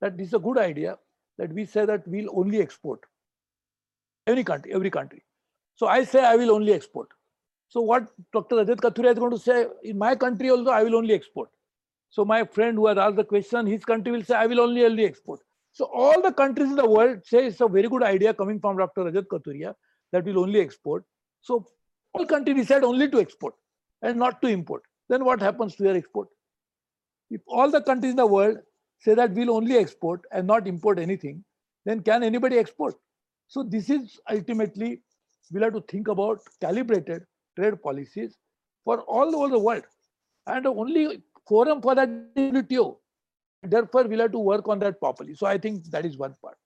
[0.00, 0.96] that this is a good idea
[1.38, 3.00] that we say that we'll only export.
[4.26, 5.24] Any country, every country.
[5.74, 7.08] So I say I will only export.
[7.68, 8.56] So what Dr.
[8.56, 11.48] Rajat Kathuria is going to say, in my country also, I will only export.
[12.10, 14.84] So my friend who has asked the question, his country will say, I will only
[14.84, 15.40] only export.
[15.72, 18.76] So all the countries in the world say it's a very good idea coming from
[18.76, 19.04] Dr.
[19.04, 19.74] Rajat Kathuria
[20.12, 21.04] that we'll only export.
[21.40, 21.66] So
[22.12, 23.54] all countries decide only to export
[24.02, 24.82] and not to import.
[25.08, 26.28] Then what happens to your export?
[27.32, 28.58] If all the countries in the world
[29.00, 31.44] say that we'll only export and not import anything,
[31.84, 32.94] then can anybody export?
[33.48, 35.02] So this is ultimately
[35.50, 37.24] we'll have to think about calibrated
[37.56, 38.36] trade policies
[38.84, 39.84] for all over the world.
[40.46, 42.96] And the only forum for that WTO.
[43.62, 45.34] Therefore, we'll have to work on that properly.
[45.34, 46.56] So I think that is one part.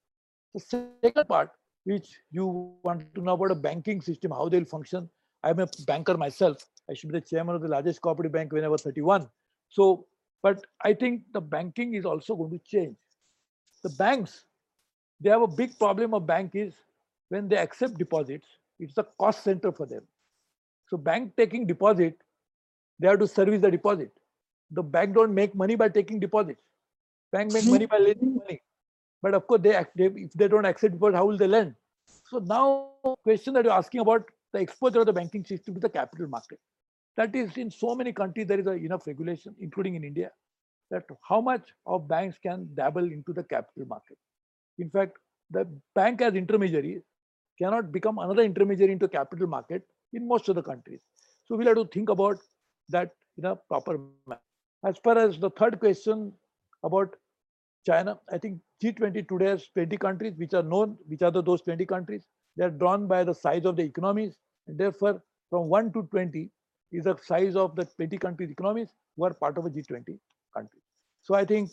[0.54, 1.50] The second part,
[1.84, 5.10] which you want to know about a banking system, how they'll function.
[5.42, 6.64] I'm a banker myself.
[6.90, 9.28] I should be the chairman of the largest cooperative bank when I was 31.
[9.68, 10.06] So,
[10.42, 12.96] but I think the banking is also going to change.
[13.82, 14.44] The banks,
[15.20, 16.74] they have a big problem of bank is
[17.28, 18.46] when they accept deposits,
[18.78, 20.02] it's a cost center for them.
[20.88, 22.16] So bank taking deposit,
[22.98, 24.12] they have to service the deposit.
[24.70, 26.60] The bank don't make money by taking deposits.
[27.32, 28.62] Bank make money by lending money.
[29.22, 31.74] But of course, they, they if they don't accept deposit, how will they lend?
[32.30, 32.90] So now,
[33.22, 36.58] question that you're asking about the exposure of the banking system to the capital market.
[37.16, 40.30] That is, in so many countries, there is enough regulation, including in India,
[40.90, 44.18] that how much of banks can dabble into the capital market.
[44.78, 45.16] In fact,
[45.50, 47.02] the bank as intermediary
[47.58, 51.00] cannot become another intermediary into capital market in most of the countries.
[51.46, 52.38] So we'll have to think about
[52.90, 54.40] that in a proper manner.
[54.84, 56.32] As far as the third question
[56.84, 57.16] about
[57.86, 61.62] China, I think G20 today has 20 countries which are known, which are the, those
[61.62, 62.24] 20 countries.
[62.56, 64.36] They are drawn by the size of the economies,
[64.66, 66.50] and therefore, from 1 to 20
[66.92, 70.18] is the size of the 20 countries' economies who are part of a G20
[70.54, 70.80] country.
[71.22, 71.70] So I think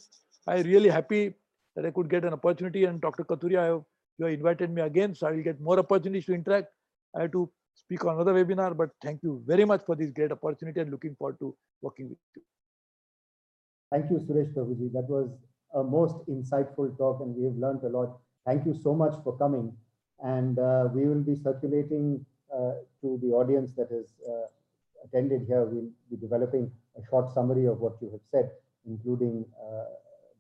[0.48, 1.34] I'm really happy
[1.76, 3.24] that I could get an opportunity, and Dr.
[3.24, 3.84] Kathuria, have,
[4.18, 6.68] you have invited me again, so I will get more opportunities to interact.
[7.16, 10.32] I have to speak on another webinar, but thank you very much for this great
[10.32, 12.42] opportunity and looking forward to working with you.
[13.92, 14.92] Thank you, Suresh Prabhuji.
[14.94, 15.30] That was
[15.74, 18.18] a most insightful talk and we have learned a lot.
[18.46, 19.76] Thank you so much for coming.
[20.24, 24.48] And uh, we will be circulating uh, to the audience that has uh,
[25.04, 25.64] attended here.
[25.66, 28.52] We'll be developing a short summary of what you have said,
[28.88, 29.86] including uh,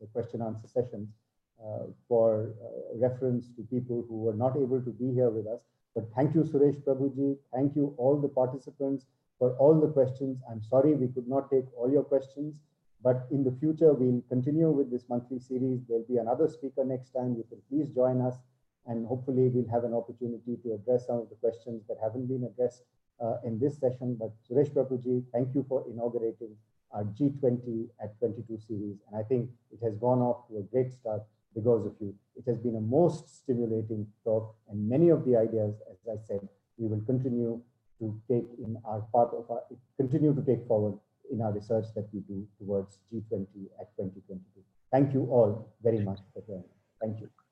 [0.02, 1.10] the question answer sessions
[1.64, 5.62] uh, for uh, reference to people who were not able to be here with us.
[5.96, 7.38] But thank you, Suresh Prabhuji.
[7.54, 9.06] Thank you, all the participants,
[9.40, 10.40] for all the questions.
[10.50, 12.56] I'm sorry we could not take all your questions.
[13.04, 15.82] But in the future, we'll continue with this monthly series.
[15.88, 17.36] There'll be another speaker next time.
[17.36, 18.36] You can please join us.
[18.88, 22.44] And hopefully we'll have an opportunity to address some of the questions that haven't been
[22.44, 22.84] addressed
[23.24, 24.18] uh, in this session.
[24.20, 26.56] But Suresh Prabhuji, thank you for inaugurating
[26.92, 28.98] our G20 at 22 series.
[29.08, 31.24] And I think it has gone off to a great start
[31.56, 32.14] because of you.
[32.36, 36.48] It has been a most stimulating talk and many of the ideas, as I said,
[36.78, 37.62] we will continue
[38.00, 39.62] to take in our part of our,
[39.98, 41.00] continue to take forward
[41.32, 43.48] in our research that we do towards G20
[43.80, 44.42] at 2022.
[44.92, 46.70] Thank you all very much for joining.
[47.02, 47.43] Thank you.